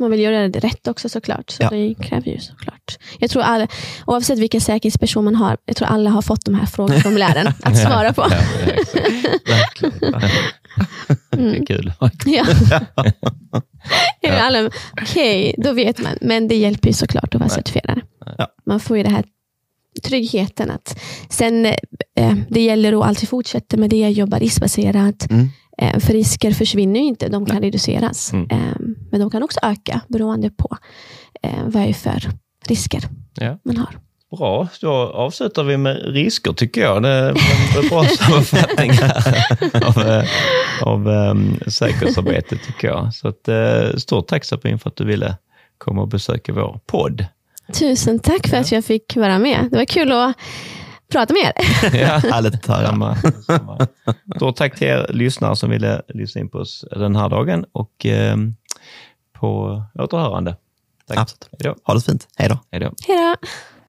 Man 0.00 0.10
vill 0.10 0.20
göra 0.20 0.48
det 0.48 0.58
rätt 0.58 0.88
också 0.88 1.08
såklart. 1.08 1.50
Så 1.50 1.62
ja. 1.62 1.70
det 1.70 1.94
kräver 1.94 2.30
ju 2.30 2.38
såklart. 2.38 2.98
Jag 3.18 3.30
tror 3.30 3.42
alla, 3.42 3.68
oavsett 4.06 4.38
vilken 4.38 4.60
säkerhetsperson 4.60 5.24
man 5.24 5.34
har, 5.34 5.56
jag 5.64 5.76
tror 5.76 5.88
alla 5.88 6.10
har 6.10 6.22
fått 6.22 6.44
de 6.44 6.54
här 6.54 6.66
frågeformulären 6.66 7.46
att 7.62 7.78
svara 7.78 8.12
på. 8.12 8.26
Mm. 11.32 11.52
Det 11.52 11.58
är 11.58 11.66
kul. 11.66 11.92
ja. 12.26 12.46
ja. 14.20 14.68
Okej, 15.02 15.50
okay, 15.50 15.54
då 15.64 15.72
vet 15.72 15.98
man. 15.98 16.18
Men 16.20 16.48
det 16.48 16.56
hjälper 16.56 16.88
ju 16.88 16.94
såklart 16.94 17.34
att 17.34 17.40
vara 17.40 17.50
certifierad. 17.50 18.00
Ja. 18.38 18.46
Man 18.66 18.80
får 18.80 18.96
ju 18.96 19.02
det 19.02 19.10
här 19.10 19.24
tryggheten. 20.02 20.70
att 20.70 21.00
Sen, 21.28 21.66
eh, 22.16 22.34
det 22.48 22.60
gäller 22.60 23.00
att 23.00 23.06
alltid 23.06 23.28
fortsätta 23.28 23.76
med 23.76 23.90
det, 23.90 23.96
jobba 24.10 24.38
riskbaserat. 24.38 25.30
Mm. 25.30 25.48
Eh, 25.80 25.98
för 25.98 26.12
risker 26.12 26.50
försvinner 26.50 27.00
ju 27.00 27.06
inte, 27.06 27.28
de 27.28 27.46
kan 27.46 27.56
Nej. 27.56 27.64
reduceras. 27.64 28.32
Mm. 28.32 28.50
Eh, 28.50 28.76
men 29.10 29.20
de 29.20 29.30
kan 29.30 29.42
också 29.42 29.60
öka 29.62 30.00
beroende 30.08 30.50
på 30.50 30.76
eh, 31.42 31.64
vad 31.64 31.82
det 31.82 31.88
är 31.88 31.92
för 31.92 32.30
risker 32.66 33.02
ja. 33.34 33.58
man 33.62 33.76
har. 33.76 33.98
Bra, 34.36 34.68
då 34.80 34.92
avslutar 34.92 35.62
vi 35.62 35.76
med 35.76 36.14
risker 36.14 36.52
tycker 36.52 36.80
jag. 36.80 37.02
Det 37.02 37.08
är 37.08 37.28
en 37.28 37.88
bra 37.88 38.04
sammanfattning 38.18 38.90
av, 39.84 40.24
av 40.82 41.08
um, 41.08 41.60
säkerhetsarbetet 41.66 42.62
tycker 42.66 42.88
jag. 42.88 43.14
Så 43.14 43.28
att, 43.28 43.48
uh, 43.48 43.96
stort 43.96 44.26
tack 44.26 44.44
Sabine 44.44 44.78
för 44.78 44.90
att 44.90 44.96
du 44.96 45.04
ville 45.04 45.36
komma 45.78 46.02
och 46.02 46.08
besöka 46.08 46.52
vår 46.52 46.80
podd. 46.86 47.26
Tusen 47.72 48.18
tack 48.18 48.48
för 48.48 48.56
att 48.56 48.72
jag 48.72 48.84
fick 48.84 49.16
vara 49.16 49.38
med. 49.38 49.68
Det 49.70 49.76
var 49.76 49.84
kul 49.84 50.12
att 50.12 50.36
prata 51.10 51.34
med 51.34 51.42
er. 51.42 51.52
ja, 52.00 52.06
härligt 52.06 52.54
att 52.54 52.66
höra. 52.66 53.16
Stort 54.36 54.56
tack 54.56 54.78
till 54.78 54.88
er 54.88 55.06
lyssnare 55.12 55.56
som 55.56 55.70
ville 55.70 56.02
lyssna 56.08 56.40
in 56.40 56.48
på 56.48 56.58
oss 56.58 56.84
den 56.90 57.16
här 57.16 57.28
dagen 57.28 57.64
och 57.72 58.06
eh, 58.06 58.36
på 59.32 59.82
återhörande. 59.94 60.56
Tack. 61.08 61.18
Absolut. 61.18 61.76
Ha 61.84 61.94
det 61.94 62.00
fint. 62.00 62.28
Hej 62.36 62.48
då. 62.48 62.58
Hej 62.70 62.80
då. 62.80 62.92